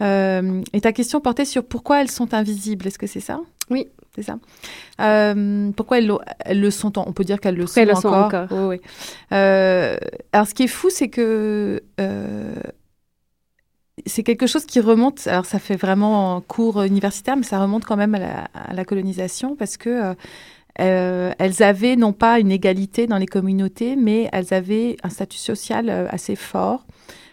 Euh, 0.01 0.61
et 0.73 0.81
ta 0.81 0.91
question 0.91 1.21
portait 1.21 1.45
sur 1.45 1.63
pourquoi 1.63 2.01
elles 2.01 2.11
sont 2.11 2.33
invisibles. 2.33 2.87
Est-ce 2.87 2.99
que 2.99 3.07
c'est 3.07 3.21
ça? 3.21 3.39
Oui. 3.69 3.87
C'est 4.15 4.23
ça? 4.23 4.37
pourquoi 5.75 5.97
elles, 5.97 6.11
elles, 6.39 6.61
le 6.61 6.71
sont 6.71 6.93
On 6.97 7.11
peut 7.11 7.25
dire 7.25 7.41
qu'elles 7.41 7.55
le 7.55 7.67
sont 7.67 7.81
elles 7.81 7.91
encore. 7.91 8.11
Le 8.11 8.47
sont 8.47 8.55
encore? 8.55 8.69
Oui, 8.69 8.79
oui. 9.31 9.37
alors, 10.31 10.47
ce 10.47 10.53
qui 10.53 10.63
est 10.63 10.67
fou, 10.67 10.89
c'est 10.89 11.09
que 11.09 11.81
c'est 14.05 14.23
quelque 14.23 14.47
chose 14.47 14.65
qui 14.65 14.79
remonte, 14.79 15.25
alors 15.27 15.45
ça 15.45 15.60
fait 15.60 15.77
vraiment 15.77 16.41
cours 16.41 16.84
universitaire, 16.84 17.38
mais 17.38 17.43
ça 17.43 17.60
remonte 17.62 17.86
quand 17.86 17.95
même 17.95 18.15
à 18.15 18.73
la, 18.73 18.86
colonisation 18.86 19.55
parce 19.55 19.77
que 19.77 19.89
euh, 19.89 20.13
euh, 20.81 21.31
elles 21.39 21.63
avaient 21.63 21.95
non 21.95 22.12
pas 22.12 22.39
une 22.39 22.51
égalité 22.51 23.08
dans 23.08 23.17
les 23.17 23.25
communautés, 23.25 23.95
mais 23.95 24.29
elles 24.34 24.53
avaient 24.53 24.97
un 25.03 25.10
statut 25.10 25.38
social 25.38 25.89
euh, 25.89 26.08
assez 26.10 26.36
fort, 26.36 26.86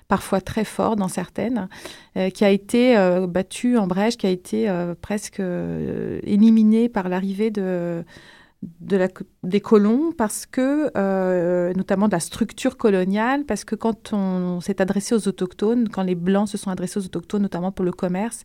parfois 0.07 0.41
très 0.41 0.65
fort 0.65 0.95
dans 0.95 1.09
certaines, 1.09 1.69
qui 2.35 2.45
a 2.45 2.51
été 2.51 2.95
battu 3.27 3.79
en 3.79 3.87
brèche, 3.87 4.19
qui 4.19 4.27
a 4.27 4.31
été 4.31 4.71
presque 5.01 5.41
éliminé 5.41 6.91
par 6.91 7.09
l'arrivée 7.09 7.51
de 7.51 8.05
de 8.81 8.97
la, 8.97 9.09
des 9.43 9.61
colons 9.61 10.13
parce 10.17 10.47
que, 10.47 10.91
euh, 10.97 11.73
notamment 11.75 12.07
de 12.07 12.13
la 12.13 12.21
structure 12.21 12.77
coloniale, 12.77 13.45
parce 13.45 13.65
que 13.65 13.75
quand 13.75 14.13
on, 14.13 14.61
s'est 14.61 14.81
adressé 14.81 15.15
aux 15.15 15.29
autochtones, 15.29 15.89
quand 15.89 16.03
les 16.03 16.15
Blancs 16.15 16.49
se 16.49 16.59
sont 16.59 16.71
adressés 16.71 17.01
aux 17.01 17.05
autochtones, 17.05 17.43
notamment 17.43 17.73
pour 17.73 17.85
le 17.85 17.93
commerce 17.93 18.45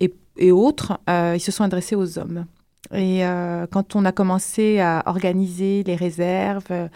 et, 0.00 0.12
autres, 0.50 0.98
euh, 1.08 1.34
ils 1.36 1.40
se 1.40 1.52
sont 1.52 1.64
adressés 1.64 1.94
aux 1.94 2.18
hommes. 2.18 2.46
Et 2.92 3.24
euh, 3.24 3.66
quand 3.70 3.96
on 3.96 4.04
a 4.04 4.12
commencé 4.12 4.80
à 4.80 5.02
organiser 5.06 5.82
les 5.84 5.96
réserves, 5.96 6.88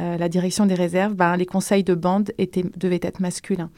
euh, 0.00 0.18
la 0.18 0.28
direction 0.28 0.66
des 0.66 0.74
réserves, 0.74 1.14
ben, 1.14 1.36
les 1.36 1.46
conseils 1.46 1.84
de 1.84 1.94
bande 1.94 2.32
étaient, 2.38 2.64
devaient 2.76 3.00
être 3.02 3.20
masculins. 3.20 3.70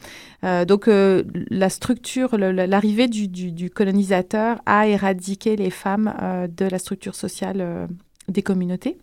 Euh, 0.43 0.65
donc 0.65 0.87
euh, 0.87 1.23
la 1.49 1.69
structure, 1.69 2.37
l'arrivée 2.37 3.07
du, 3.07 3.69
colonisateur 3.69 4.61
a 4.65 4.87
éradiqué 4.87 5.55
les 5.55 5.69
femmes 5.69 6.13
de 6.49 6.65
la 6.65 6.79
structure 6.79 7.15
sociale 7.15 7.87
des 8.27 8.41
communautés. 8.41 8.97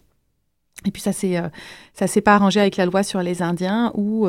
Et 0.84 0.90
puis 0.90 1.00
ça 1.00 1.12
s'est 1.12 1.40
ça 1.94 2.06
s'est 2.06 2.20
pas 2.20 2.34
arrangé 2.34 2.60
avec 2.60 2.76
la 2.76 2.84
loi 2.84 3.02
sur 3.02 3.22
les 3.22 3.42
Indiens 3.42 3.92
où 3.94 4.28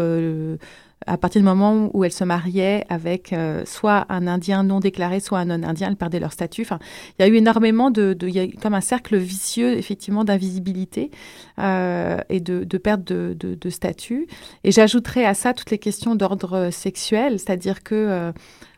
à 1.06 1.18
partir 1.18 1.42
du 1.42 1.46
moment 1.46 1.90
où 1.94 2.04
elles 2.04 2.12
se 2.12 2.24
mariaient 2.24 2.86
avec 2.90 3.32
euh, 3.32 3.64
soit 3.66 4.06
un 4.10 4.28
Indien 4.28 4.64
non 4.64 4.80
déclaré, 4.80 5.20
soit 5.20 5.40
un 5.40 5.46
non-Indien, 5.46 5.90
elles 5.90 5.96
perdaient 5.96 6.20
leur 6.20 6.34
statut. 6.34 6.64
Enfin, 6.64 6.80
il 7.18 7.22
y 7.22 7.26
a 7.26 7.28
eu 7.32 7.36
énormément 7.36 7.92
de, 7.92 8.18
il 8.22 8.30
y 8.30 8.40
a 8.40 8.48
comme 8.48 8.74
un 8.74 8.82
cercle 8.82 9.16
vicieux 9.16 9.78
effectivement 9.78 10.24
d'invisibilité 10.24 11.12
euh, 11.60 12.18
et 12.30 12.40
de, 12.40 12.78
perte 12.78 13.04
de, 13.04 13.70
statut. 13.70 14.28
Et 14.64 14.72
j'ajouterais 14.72 15.26
à 15.26 15.34
ça 15.34 15.54
toutes 15.54 15.72
les 15.72 15.78
questions 15.78 16.16
d'ordre 16.16 16.70
sexuel, 16.72 17.40
c'est-à-dire 17.40 17.84
que 17.84 17.96
euh, 17.96 18.32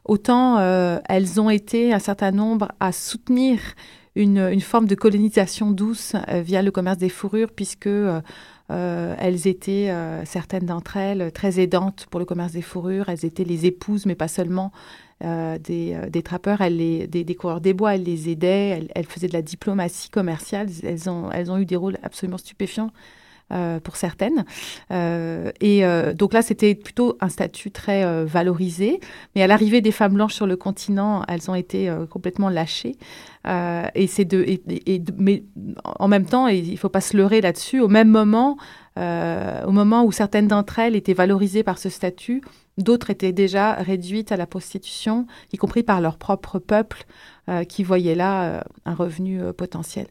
autant 0.06 0.60
elles 1.08 1.40
ont 1.40 1.50
été 1.50 1.94
un 1.94 2.00
certain 2.00 2.32
nombre 2.32 2.70
à 2.80 2.92
soutenir 2.92 3.60
une 4.16 4.60
forme 4.60 4.88
de 4.88 4.96
colonisation 4.96 5.72
douce 5.72 6.16
via 6.28 6.62
le 6.62 6.72
commerce 6.72 6.98
des 6.98 7.10
fourrures, 7.10 7.52
puisque 7.56 7.88
euh, 8.72 9.16
elles 9.18 9.48
étaient, 9.48 9.90
euh, 9.90 10.24
certaines 10.26 10.66
d'entre 10.66 10.98
elles, 10.98 11.32
très 11.32 11.60
aidantes 11.60 12.08
pour 12.10 12.20
le 12.20 12.26
commerce 12.26 12.52
des 12.52 12.62
fourrures. 12.62 13.10
Elles 13.10 13.26
étaient 13.26 13.44
les 13.44 13.66
épouses, 13.66 14.06
mais 14.06 14.16
pas 14.16 14.28
seulement, 14.28 14.72
euh, 15.24 15.58
des, 15.58 16.22
trappeurs, 16.24 16.62
elles 16.62 16.78
les, 16.78 17.08
des, 17.08 17.36
coureurs 17.36 17.62
des 17.62 17.74
bois. 17.74 17.96
Elles 17.96 18.04
les 18.04 18.30
aidaient. 18.30 18.88
Elles, 18.94 19.06
faisaient 19.06 19.28
de 19.28 19.34
la 19.34 19.42
diplomatie 19.42 20.10
commerciale. 20.10 20.68
Elles 20.84 21.10
ont 21.10 21.58
eu 21.58 21.66
des 21.66 21.76
rôles 21.76 21.98
absolument 22.04 22.38
stupéfiants 22.38 22.92
euh, 23.52 23.80
pour 23.80 23.96
certaines. 23.96 24.46
Euh, 24.92 25.52
et 25.60 25.84
euh, 25.84 26.14
donc 26.14 26.34
là, 26.34 26.44
c'était 26.44 26.76
plutôt 26.76 27.18
un 27.20 27.30
statut 27.30 27.72
très 27.72 28.24
valorisé. 28.26 29.00
Mais 29.36 29.42
à 29.42 29.48
l'arrivée 29.48 29.82
des 29.82 29.92
femmes 29.92 30.14
blanches 30.14 30.36
sur 30.36 30.46
le 30.46 30.56
continent, 30.56 31.24
elles 31.28 31.50
ont 31.50 31.56
été 31.56 31.92
complètement 32.12 32.50
lâchées. 32.50 32.96
et 33.48 34.08
c'est 34.08 34.26
de, 34.26 34.44
et, 34.48 35.04
mais 35.18 35.44
en 35.84 36.08
même 36.08 36.26
temps, 36.26 36.48
il 36.48 36.72
ne 36.72 36.78
faut 36.78 36.90
pas 36.90 37.02
se 37.02 37.18
leurrer 37.18 37.42
là-dessus. 37.42 37.80
Au 37.80 37.88
même 37.88 38.10
moment, 38.10 38.58
au 38.98 39.72
moment 39.72 40.04
où 40.04 40.12
certaines 40.12 40.48
d'entre 40.48 40.78
elles 40.78 40.96
étaient 40.96 41.14
valorisées 41.14 41.64
par 41.64 41.80
ce 41.80 41.90
statut, 41.90 42.42
d'autres 42.80 43.10
étaient 43.10 43.32
déjà 43.32 43.74
réduites 43.76 44.32
à 44.32 44.38
la 44.38 44.48
prostitution, 44.48 45.28
y 45.54 45.58
compris 45.58 45.84
par 45.84 46.02
leur 46.02 46.18
propre 46.18 46.60
peuple, 46.60 47.06
qui 47.68 47.84
voyait 47.84 48.13
là 48.13 48.63
un 48.86 48.94
revenu 48.94 49.42
potentiel. 49.54 50.06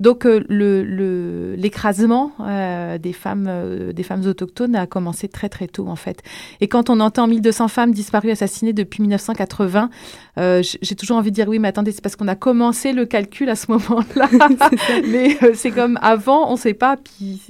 Donc 0.00 0.26
euh, 0.26 1.54
l'écrasement 1.56 2.32
euh, 2.40 2.98
des 2.98 3.12
femmes 3.12 3.46
euh, 3.48 3.92
des 3.92 4.02
femmes 4.02 4.26
autochtones 4.26 4.74
a 4.74 4.86
commencé 4.86 5.28
très 5.28 5.48
très 5.48 5.68
tôt 5.68 5.86
en 5.86 5.94
fait. 5.96 6.22
Et 6.60 6.66
quand 6.66 6.90
on 6.90 6.98
entend 6.98 7.28
1200 7.28 7.68
femmes 7.68 7.92
disparues 7.92 8.32
assassinées 8.32 8.72
depuis 8.72 9.02
1980, 9.02 9.90
j'ai 10.36 10.96
toujours 10.96 11.16
envie 11.16 11.30
de 11.30 11.36
dire 11.36 11.48
oui 11.48 11.60
mais 11.60 11.68
attendez 11.68 11.92
c'est 11.92 12.02
parce 12.02 12.16
qu'on 12.16 12.28
a 12.28 12.34
commencé 12.34 12.92
le 12.92 13.06
calcul 13.06 13.48
à 13.48 13.56
ce 13.56 13.70
moment-là. 13.70 14.28
mais 15.08 15.38
c'est 15.54 15.70
comme 15.70 15.98
avant 16.02 16.48
on 16.48 16.54
ne 16.54 16.58
sait 16.58 16.74
pas 16.74 16.96
puis 16.96 17.40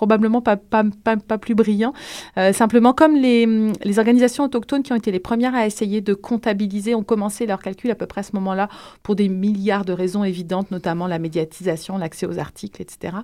probablement 0.00 0.40
pas, 0.40 0.56
plus 0.56 1.54
brillant. 1.54 1.92
Euh, 2.38 2.54
simplement, 2.54 2.94
comme 2.94 3.16
les, 3.16 3.98
organisations 3.98 4.44
autochtones 4.44 4.82
qui 4.82 4.94
ont 4.94 4.96
été 4.96 5.12
les 5.12 5.20
premières 5.20 5.54
à 5.54 5.66
essayer 5.66 6.00
de 6.00 6.14
comptabiliser 6.14 6.94
ont 6.94 7.02
commencé 7.02 7.44
leur 7.44 7.60
calcul 7.60 7.90
à 7.90 7.94
peu 7.94 8.06
près 8.06 8.20
à 8.20 8.22
ce 8.22 8.34
moment-là 8.36 8.70
pour 9.02 9.14
des 9.14 9.28
milliards 9.28 9.84
de 9.84 9.92
raisons 9.92 10.24
évidentes, 10.24 10.70
notamment 10.70 11.06
la 11.06 11.18
médiatisation, 11.18 11.98
l'accès 11.98 12.24
aux 12.24 12.38
articles, 12.38 12.80
etc. 12.80 13.18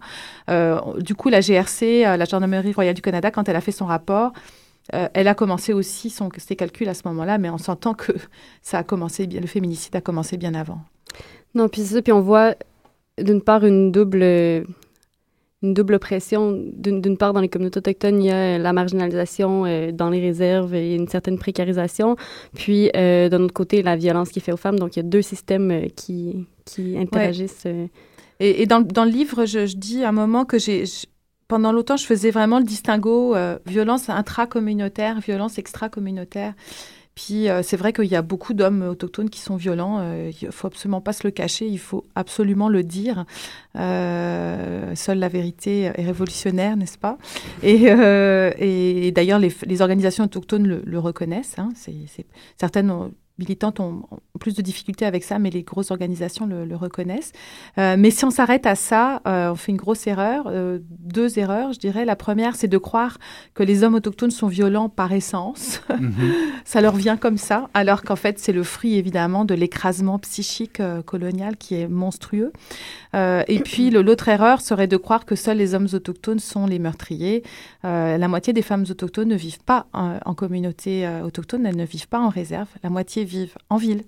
Euh, 0.51 0.79
du 0.99 1.15
coup, 1.15 1.31
la 1.31 1.41
GRC, 1.41 2.05
euh, 2.05 2.19
la 2.19 2.27
Gendarmerie 2.27 2.75
royale 2.75 2.95
du 2.95 3.01
Canada, 3.01 3.31
quand 3.31 3.49
elle 3.49 3.57
a 3.57 3.63
fait 3.63 3.73
son 3.73 3.87
rapport, 3.87 4.35
elle 4.93 5.27
a 5.27 5.35
commencé 5.35 5.73
aussi 5.73 6.15
ses 6.37 6.57
calculs 6.57 6.89
à 6.89 6.95
ce 6.95 7.03
moment-là, 7.07 7.39
mais 7.39 7.51
on 7.51 7.59
s'entend 7.59 7.95
que 7.95 8.13
ça 8.63 8.79
a 8.79 8.83
commencé 8.85 9.27
le 9.27 9.47
féminicide 9.47 9.97
a 9.97 10.01
commencé 10.03 10.37
bien 10.37 10.55
avant. 10.55 10.81
Non, 11.55 11.69
puis 11.69 12.13
on 12.13 12.21
voit 12.21 12.55
d'une 13.19 13.41
part 13.41 13.65
une 13.65 13.91
double 13.91 14.67
une 15.63 15.75
double 15.75 15.95
oppression. 15.95 16.53
D'une 16.77 17.17
part, 17.17 17.33
dans 17.33 17.41
les 17.41 17.49
communautés 17.49 17.79
autochtones, 17.79 18.23
il 18.23 18.27
y 18.27 18.31
a 18.31 18.59
la 18.59 18.73
marginalisation 18.73 19.65
euh, 19.65 19.93
dans 19.93 20.11
les 20.11 20.21
réserves 20.21 20.75
et 20.75 20.95
une 20.95 21.09
certaine 21.09 21.39
précarisation. 21.39 22.17
Puis, 22.55 22.91
euh, 22.97 23.29
d'un 23.29 23.43
autre 23.43 23.55
côté, 23.55 23.83
la 23.83 23.97
violence 23.97 24.31
qui 24.31 24.39
est 24.39 24.43
faite 24.43 24.55
aux 24.55 24.59
femmes. 24.59 24.79
Donc, 24.79 24.97
il 24.97 24.99
y 24.99 25.01
a 25.01 25.09
deux 25.09 25.23
systèmes 25.23 25.71
euh, 25.71 25.87
qui, 25.95 26.47
qui 26.65 26.97
interagissent. 26.99 27.67
Et, 28.39 28.67
dans, 28.67 28.81
dans, 28.81 29.05
le 29.05 29.11
livre, 29.11 29.47
je, 29.47 29.65
je, 29.67 29.77
dis 29.77 30.05
à 30.05 30.11
un 30.11 30.13
moment 30.13 30.45
que 30.45 30.59
j'ai 30.59 30.85
pendant 31.49 31.73
longtemps, 31.73 31.97
je 31.97 32.07
faisais 32.07 32.31
vraiment 32.31 32.59
le 32.59 32.65
distinguo 32.65 33.35
euh, 33.35 33.59
violence 33.67 34.09
intracommunautaire, 34.09 35.21
violence 35.21 35.59
extra-communautaire. 35.59 36.55
Puis 37.17 37.49
euh, 37.49 37.63
c'est 37.63 37.79
vrai 37.79 37.93
qu'il 37.95 38.05
y 38.05 38.15
a 38.15 38.23
beaucoup 38.23 38.55
d'hommes 38.55 38.83
autochtones 38.83 39.31
qui 39.31 39.41
sont 39.41 39.57
violents. 39.57 39.99
Euh, 40.01 40.31
il 40.41 40.53
faut 40.53 40.69
absolument 40.69 41.01
pas 41.01 41.15
se 41.15 41.27
le 41.27 41.33
cacher. 41.33 41.67
Il 41.67 41.79
faut 41.79 42.07
absolument 42.15 42.69
le 42.69 42.85
dire. 42.85 43.25
seule 43.75 45.19
la 45.19 45.29
vérité 45.29 45.91
est 45.95 46.05
révolutionnaire, 46.05 46.77
n'est-ce 46.77 46.99
pas? 46.99 47.17
Et, 47.63 47.87
et, 47.87 49.13
d'ailleurs, 49.13 49.39
les, 49.39 49.53
les, 49.65 49.83
organisations 49.83 50.25
autochtones 50.25 50.69
le, 50.69 50.83
le 50.85 50.99
reconnaissent. 50.99 51.59
Hein. 51.59 51.71
C'est, 51.75 52.27
certaines 52.59 53.11
militantes 53.39 53.81
ont, 53.81 54.03
plus 54.39 54.55
de 54.55 54.63
difficultés 54.63 55.05
avec 55.05 55.25
ça, 55.25 55.39
mais 55.39 55.51
les 55.51 55.63
grosses 55.63 55.91
organisations 55.91 56.47
le, 56.47 56.77
reconnaissent. 56.77 57.33
Euh, 57.79 57.97
mais 57.99 58.11
si 58.11 58.25
on 58.25 58.31
s'arrête 58.31 58.67
à 58.67 58.75
ça, 58.75 59.23
euh, 59.27 59.53
on 59.53 59.55
fait 59.55 59.73
une 59.73 59.79
grosse 59.79 60.07
erreur. 60.07 60.47
Euh, 60.47 60.79
deux 60.83 61.39
erreurs, 61.39 61.73
je 61.73 61.79
dirais. 61.79 62.05
La 62.05 62.17
première, 62.17 62.57
c'est 62.57 62.69
de 62.69 62.79
croire 62.79 63.19
que 63.55 63.63
les 63.63 63.83
hommes 63.83 63.95
autochtones 63.95 64.31
sont 64.31 64.49
violents 64.49 64.89
par 64.89 65.13
essence. 65.13 65.81
Mhm. 65.91 66.13
ça 66.65 66.81
leur 66.81 66.97
vient 66.97 67.17
comme 67.17 67.39
ça, 67.39 67.69
alors 67.75 68.03
qu'en 68.03 68.17
fait, 68.17 68.39
c'est 68.39 68.53
le 68.53 68.63
fruit, 68.63 68.97
évidemment, 68.97 69.45
de 69.45 69.55
l'écrasement 69.55 70.19
psychique 70.19 70.83
colonial 71.05 71.57
qui 71.57 71.75
est 71.75 71.89
monstrueux. 71.89 72.53
Et 73.17 73.61
puis, 73.61 73.91
l'autre 73.91 74.29
erreur 74.29 74.61
serait 74.61 74.87
de 74.87 74.97
croire 74.97 75.25
que 75.25 75.35
seuls 75.35 75.57
les 75.57 75.75
hommes 75.75 75.89
autochtones 75.93 76.39
sont 76.39 76.67
les 76.67 76.79
meurtriers. 76.79 77.43
la 77.83 78.29
moitié 78.29 78.53
des 78.53 78.63
femmes 78.63 78.85
autochtones 78.91 79.29
ne 79.29 79.37
vivent 79.37 79.63
pas 79.65 79.87
en, 79.93 80.19
en 80.25 80.35
communauté 80.35 81.09
autochtone, 81.25 81.67
elles 81.67 81.77
ne 81.77 81.85
vivent 81.85 82.09
pas 82.09 82.21
en 82.21 82.29
réserve. 82.29 82.69
La 82.83 82.91
moitié 82.91 83.25
vivent 83.25 83.57
en 83.71 83.77
ville. 83.77 84.05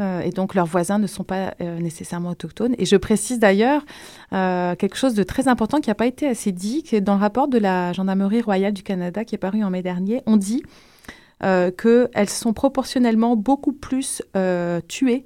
Euh, 0.00 0.20
et 0.20 0.30
donc 0.30 0.54
leurs 0.54 0.66
voisins 0.66 0.98
ne 0.98 1.06
sont 1.06 1.24
pas 1.24 1.54
euh, 1.60 1.78
nécessairement 1.78 2.30
autochtones. 2.30 2.74
Et 2.78 2.86
je 2.86 2.96
précise 2.96 3.38
d'ailleurs 3.38 3.84
euh, 4.32 4.74
quelque 4.74 4.96
chose 4.96 5.14
de 5.14 5.22
très 5.22 5.48
important 5.48 5.80
qui 5.80 5.90
n'a 5.90 5.94
pas 5.94 6.06
été 6.06 6.26
assez 6.26 6.52
dit, 6.52 6.82
que 6.82 6.96
dans 6.96 7.14
le 7.14 7.20
rapport 7.20 7.48
de 7.48 7.58
la 7.58 7.92
Gendarmerie 7.92 8.42
royale 8.42 8.72
du 8.72 8.82
Canada 8.82 9.24
qui 9.24 9.34
est 9.34 9.38
paru 9.38 9.62
en 9.62 9.70
mai 9.70 9.82
dernier, 9.82 10.22
on 10.26 10.36
dit 10.36 10.62
qu'elles 11.40 12.28
sont 12.28 12.52
proportionnellement 12.52 13.34
beaucoup 13.34 13.72
plus 13.72 14.22
tuées 14.86 15.24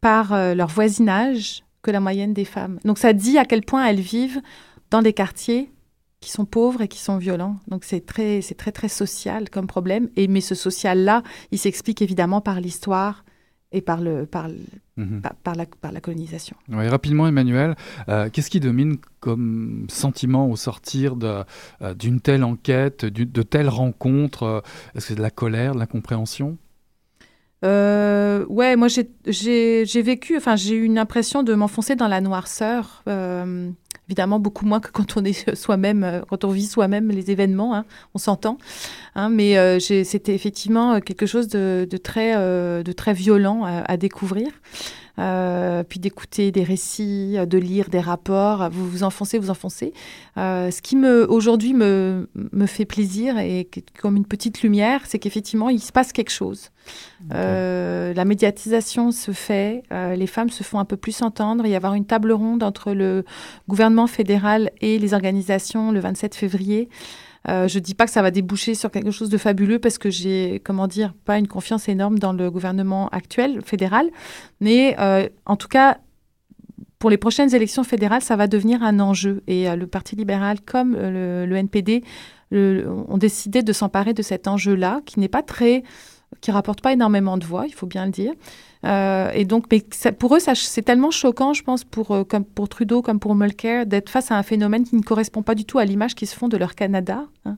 par 0.00 0.54
leur 0.54 0.68
voisinage 0.68 1.64
que 1.88 1.92
la 1.92 2.00
moyenne 2.00 2.34
des 2.34 2.44
femmes. 2.44 2.78
Donc 2.84 2.98
ça 2.98 3.14
dit 3.14 3.38
à 3.38 3.46
quel 3.46 3.62
point 3.62 3.86
elles 3.86 4.00
vivent 4.00 4.42
dans 4.90 5.00
des 5.00 5.14
quartiers 5.14 5.72
qui 6.20 6.30
sont 6.30 6.44
pauvres 6.44 6.82
et 6.82 6.88
qui 6.88 6.98
sont 6.98 7.16
violents. 7.16 7.56
Donc 7.68 7.82
c'est 7.82 8.04
très, 8.04 8.42
c'est 8.42 8.56
très 8.56 8.72
très 8.72 8.88
social 8.90 9.48
comme 9.48 9.66
problème. 9.66 10.10
Et 10.16 10.28
mais 10.28 10.42
ce 10.42 10.54
social-là, 10.54 11.22
il 11.50 11.58
s'explique 11.58 12.02
évidemment 12.02 12.42
par 12.42 12.60
l'histoire 12.60 13.24
et 13.72 13.80
par 13.80 14.02
le 14.02 14.26
par, 14.26 14.48
mhm. 14.98 15.22
par, 15.42 15.54
la, 15.54 15.64
par 15.64 15.92
la 15.92 16.00
colonisation. 16.02 16.56
Oui, 16.68 16.86
rapidement, 16.88 17.26
Emmanuel, 17.26 17.74
euh, 18.10 18.28
qu'est-ce 18.30 18.50
qui 18.50 18.60
domine 18.60 18.98
comme 19.20 19.86
sentiment 19.88 20.50
au 20.50 20.56
sortir 20.56 21.16
de, 21.16 21.42
euh, 21.80 21.94
d'une 21.94 22.20
telle 22.20 22.44
enquête, 22.44 23.06
de 23.06 23.42
telles 23.42 23.70
rencontres? 23.70 24.42
Euh, 24.42 24.60
Est-ce 24.94 25.06
que 25.06 25.08
c'est 25.08 25.14
de 25.14 25.22
la 25.22 25.30
colère, 25.30 25.72
de 25.72 25.78
la 25.78 25.86
compréhension 27.60 28.46
ouais, 28.48 28.76
moi 28.76 28.88
j'ai, 28.88 30.02
vécu, 30.02 30.36
enfin 30.36 30.56
j'ai 30.56 30.74
eu 30.74 30.84
une 30.84 30.98
impression 30.98 31.42
de 31.42 31.54
m'enfoncer 31.54 31.96
dans 31.96 32.08
la 32.08 32.20
noirceur 32.20 33.02
évidemment 34.08 34.40
beaucoup 34.40 34.64
moins 34.64 34.80
que 34.80 34.90
quand 34.90 35.16
on 35.16 35.24
est 35.24 35.54
soi-même, 35.54 36.02
euh, 36.02 36.20
quand 36.28 36.44
on 36.44 36.50
vit 36.50 36.66
soi-même 36.66 37.10
les 37.10 37.30
événements, 37.30 37.74
hein, 37.74 37.84
on 38.14 38.18
s'entend. 38.18 38.58
Hein, 39.14 39.28
mais 39.28 39.58
euh, 39.58 39.78
c'était 39.80 40.34
effectivement 40.34 41.00
quelque 41.00 41.26
chose 41.26 41.48
de, 41.48 41.86
très, 42.02 42.34
euh, 42.36 42.82
de 42.82 42.92
très 42.92 43.12
violent 43.12 43.64
à, 43.64 43.96
découvrir. 43.96 44.48
Puis 45.88 46.00
d'écouter 46.00 46.52
des 46.52 46.62
récits, 46.62 47.36
de 47.46 47.58
lire 47.58 47.88
des 47.88 48.00
rapports, 48.00 48.70
vous 48.70 48.88
vous 48.88 49.02
enfoncez, 49.02 49.38
vous 49.38 49.50
enfoncez. 49.50 49.92
ce 50.36 50.82
qui 50.82 50.96
me 50.96 51.28
aujourd'hui 51.30 51.74
me, 51.74 52.28
me 52.34 52.66
fait 52.66 52.84
plaisir 52.84 53.38
et 53.38 53.68
comme 54.00 54.16
une 54.16 54.26
petite 54.26 54.62
lumière, 54.62 55.02
c'est 55.04 55.18
qu'effectivement 55.18 55.70
il 55.70 55.80
se 55.80 55.92
passe 55.92 56.12
quelque 56.12 56.30
chose. 56.30 56.70
Euh, 57.34 58.14
la 58.14 58.24
médiatisation 58.24 59.10
se 59.10 59.32
fait, 59.32 59.82
euh, 59.92 60.14
les 60.14 60.26
femmes 60.26 60.50
se 60.50 60.62
font 60.62 60.78
un 60.78 60.84
peu 60.84 60.96
plus 60.96 61.22
entendre. 61.22 61.66
Il 61.66 61.70
y 61.70 61.76
avoir 61.76 61.94
une 61.94 62.06
table 62.06 62.32
ronde 62.32 62.62
entre 62.62 62.92
le 62.92 63.24
gouvernement 63.68 64.06
fédéral 64.06 64.70
et 64.80 64.98
les 64.98 65.14
organisations 65.14 65.92
le 65.92 66.00
27 66.00 66.34
février. 66.34 66.88
Euh, 67.48 67.68
je 67.68 67.78
ne 67.78 67.82
dis 67.82 67.94
pas 67.94 68.04
que 68.04 68.10
ça 68.10 68.22
va 68.22 68.30
déboucher 68.30 68.74
sur 68.74 68.90
quelque 68.90 69.10
chose 69.10 69.30
de 69.30 69.38
fabuleux 69.38 69.78
parce 69.78 69.98
que 69.98 70.10
j'ai, 70.10 70.60
comment 70.64 70.86
dire, 70.86 71.14
pas 71.24 71.38
une 71.38 71.48
confiance 71.48 71.88
énorme 71.88 72.18
dans 72.18 72.32
le 72.32 72.50
gouvernement 72.50 73.08
actuel 73.08 73.60
fédéral, 73.64 74.10
mais 74.60 74.96
en 75.46 75.56
tout 75.56 75.68
cas, 75.68 75.98
pour 76.98 77.10
les 77.10 77.16
prochaines 77.16 77.54
élections 77.54 77.84
fédérales, 77.84 78.22
ça 78.22 78.36
va 78.36 78.48
devenir 78.48 78.82
un 78.82 79.00
enjeu. 79.00 79.42
Et 79.46 79.74
le 79.74 79.86
Parti 79.86 80.16
libéral 80.16 80.60
comme 80.60 80.94
le, 80.94 81.54
NPD 81.54 82.02
ont 82.52 83.18
décidé 83.18 83.62
de 83.62 83.72
s'emparer 83.72 84.14
de 84.14 84.22
cet 84.22 84.48
enjeu-là, 84.48 85.00
qui 85.06 85.20
n'est 85.20 85.28
pas 85.28 85.42
très 85.42 85.84
qui 86.40 86.50
rapporte 86.50 86.80
pas 86.80 86.92
énormément 86.92 87.36
de 87.36 87.44
voix, 87.44 87.66
il 87.66 87.74
faut 87.74 87.86
bien 87.86 88.06
le 88.06 88.12
dire. 88.12 88.32
Euh, 88.84 89.30
et 89.34 89.44
donc, 89.44 89.64
mais 89.70 89.84
pour 90.12 90.36
eux, 90.36 90.38
c'est 90.40 90.82
tellement 90.82 91.10
choquant, 91.10 91.52
je 91.52 91.62
pense, 91.62 91.84
pour, 91.84 92.12
euh, 92.12 92.24
pour 92.54 92.68
Trudeau 92.68 93.02
comme 93.02 93.18
pour 93.18 93.34
Mulcair, 93.34 93.86
d'être 93.86 94.08
face 94.08 94.30
à 94.30 94.36
un 94.36 94.42
phénomène 94.42 94.84
qui 94.84 94.96
ne 94.96 95.02
correspond 95.02 95.42
pas 95.42 95.54
du 95.54 95.64
tout 95.64 95.78
à 95.78 95.84
l'image 95.84 96.14
qu'ils 96.14 96.28
se 96.28 96.36
font 96.36 96.48
de 96.48 96.56
leur 96.56 96.74
Canada, 96.74 97.24
hein, 97.44 97.56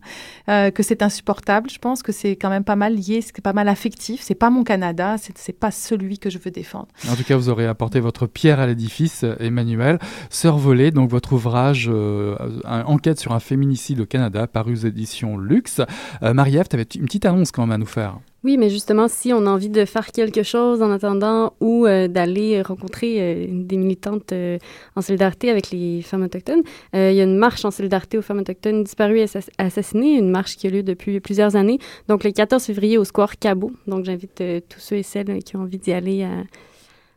euh, 0.48 0.70
que 0.70 0.82
c'est 0.82 1.02
insupportable. 1.02 1.68
Je 1.70 1.78
pense 1.78 2.02
que 2.02 2.12
c'est 2.12 2.36
quand 2.36 2.50
même 2.50 2.64
pas 2.64 2.76
mal 2.76 2.94
lié, 2.94 3.20
c'est 3.20 3.40
pas 3.40 3.52
mal 3.52 3.68
affectif. 3.68 4.20
C'est 4.22 4.34
pas 4.34 4.50
mon 4.50 4.64
Canada, 4.64 5.16
c'est 5.18 5.58
pas 5.58 5.70
celui 5.70 6.18
que 6.18 6.30
je 6.30 6.38
veux 6.38 6.50
défendre. 6.50 6.88
En 7.10 7.16
tout 7.16 7.24
cas, 7.24 7.36
vous 7.36 7.48
aurez 7.48 7.66
apporté 7.66 8.00
votre 8.00 8.26
pierre 8.26 8.60
à 8.60 8.66
l'édifice, 8.66 9.24
Emmanuel. 9.38 9.98
Sœur 10.30 10.58
volée, 10.58 10.90
donc 10.90 11.10
votre 11.10 11.32
ouvrage 11.32 11.90
Enquête 12.64 13.18
sur 13.18 13.32
un 13.32 13.40
féminicide 13.40 14.00
au 14.00 14.06
Canada, 14.06 14.46
paru 14.46 14.72
aux 14.72 14.86
éditions 14.86 15.36
Luxe. 15.36 15.80
Marie-Ève, 16.22 16.68
tu 16.68 16.76
avais 16.76 16.86
une 16.94 17.04
petite 17.04 17.26
annonce 17.26 17.50
quand 17.52 17.62
même 17.62 17.72
à 17.72 17.78
nous 17.78 17.86
faire. 17.86 18.18
Oui, 18.42 18.56
mais 18.56 18.70
justement, 18.70 19.06
si 19.06 19.34
on 19.34 19.44
a 19.44 19.50
envie 19.50 19.68
de 19.68 19.84
faire 19.84 20.06
quelque 20.12 20.42
chose 20.42 20.80
en 20.80 20.90
attendant 20.90 21.52
ou 21.60 21.86
euh, 21.86 22.08
d'aller 22.08 22.62
rencontrer 22.62 23.16
euh, 23.20 23.46
des 23.50 23.76
militantes 23.76 24.32
euh, 24.32 24.56
en 24.96 25.02
solidarité 25.02 25.50
avec 25.50 25.70
les 25.70 26.00
femmes 26.00 26.22
autochtones, 26.22 26.62
il 26.94 27.12
y 27.12 27.20
a 27.20 27.24
une 27.24 27.36
marche 27.36 27.66
en 27.66 27.70
solidarité 27.70 28.16
aux 28.16 28.22
femmes 28.22 28.38
autochtones 28.38 28.82
disparues 28.82 29.18
et 29.20 29.26
assassinées, 29.58 30.16
une 30.16 30.30
marche 30.30 30.56
qui 30.56 30.66
a 30.66 30.70
lieu 30.70 30.82
depuis 30.82 31.20
plusieurs 31.20 31.54
années. 31.54 31.78
Donc, 32.08 32.24
le 32.24 32.30
14 32.30 32.64
février 32.64 32.96
au 32.96 33.04
Square 33.04 33.38
Cabot. 33.38 33.72
Donc, 33.86 34.06
j'invite 34.06 34.42
tous 34.68 34.80
ceux 34.80 34.96
et 34.96 35.02
celles 35.02 35.42
qui 35.42 35.56
ont 35.56 35.60
envie 35.60 35.78
d'y 35.78 35.92
aller 35.92 36.22
à 36.22 36.44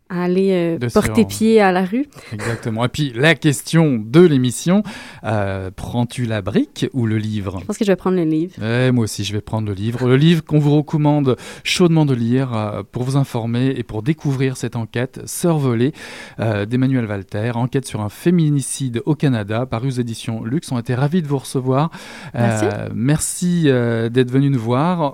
aller 0.10 0.78
euh, 0.82 0.90
porter 0.94 1.26
pied 1.26 1.62
à 1.62 1.72
la 1.72 1.86
rue. 1.86 2.06
Exactement. 2.32 2.86
Et 2.86 2.88
puis 2.88 3.14
la 3.16 3.36
question 3.36 4.02
de 4.04 4.22
l'émission, 4.22 4.84
euh, 5.24 5.72
prends-tu 5.76 6.26
la 6.26 6.42
brique 6.42 6.88
ou 6.94 7.06
le 7.06 7.18
livre? 7.18 7.60
Je 7.60 7.66
pense 7.66 7.78
que 7.78 7.86
je 7.86 7.92
vais 7.92 7.96
prendre 7.96 8.18
le 8.18 8.24
livre. 8.24 8.54
Moi 8.92 9.04
aussi, 9.04 9.24
je 9.24 9.34
vais 9.34 9.42
prendre 9.42 9.68
le 9.68 9.74
livre. 9.74 10.08
Le 10.08 10.16
livre 10.16 10.44
qu'on 10.44 10.60
vous 10.60 10.76
recommande 10.76 11.36
chaudement 11.64 12.06
de 12.06 12.14
lire 12.14 12.54
euh, 12.54 12.84
pour 12.90 13.04
vous 13.04 13.18
informer 13.18 13.74
et 13.78 13.84
pour 13.84 14.04
découvrir 14.04 14.58
cette 14.58 14.76
enquête, 14.76 15.22
Sœur 15.26 15.58
volée 15.58 15.94
d'Emmanuel 16.38 17.06
Walter, 17.06 17.52
enquête 17.56 17.86
sur 17.86 18.02
un 18.02 18.10
féminicide 18.10 19.02
au 19.06 19.16
Canada, 19.16 19.66
paru 19.66 19.88
aux 19.88 19.92
éditions 19.92 20.44
Luxe. 20.44 20.72
On 20.72 20.80
été 20.80 20.96
ravis 20.96 21.22
de 21.22 21.28
vous 21.28 21.38
recevoir. 21.38 21.90
Merci. 22.34 22.66
merci 22.94 23.64
d'être 23.64 24.32
venu 24.32 24.50
nous 24.50 24.60
voir. 24.60 25.14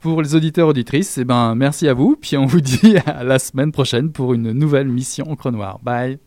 pour 0.00 0.22
les 0.22 0.34
auditeurs 0.34 0.68
auditrices, 0.68 1.18
eh 1.18 1.24
ben, 1.24 1.54
merci 1.54 1.88
à 1.88 1.94
vous. 1.94 2.16
Puis 2.20 2.36
on 2.36 2.46
vous 2.46 2.60
dit 2.60 2.96
à 3.06 3.24
la 3.24 3.38
semaine 3.38 3.72
prochaine 3.72 4.10
pour 4.10 4.29
une 4.34 4.52
nouvelle 4.52 4.88
mission 4.88 5.30
Encre 5.30 5.50
Noire. 5.50 5.78
Bye. 5.82 6.18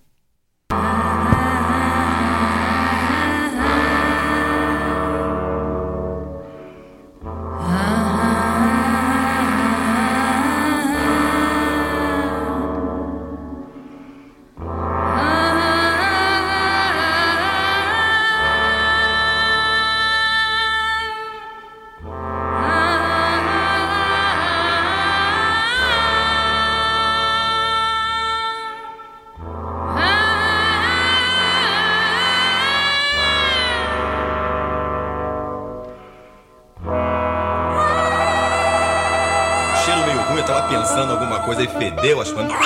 Deu 42.04 42.20
as 42.20 42.34
coisas. 42.34 42.63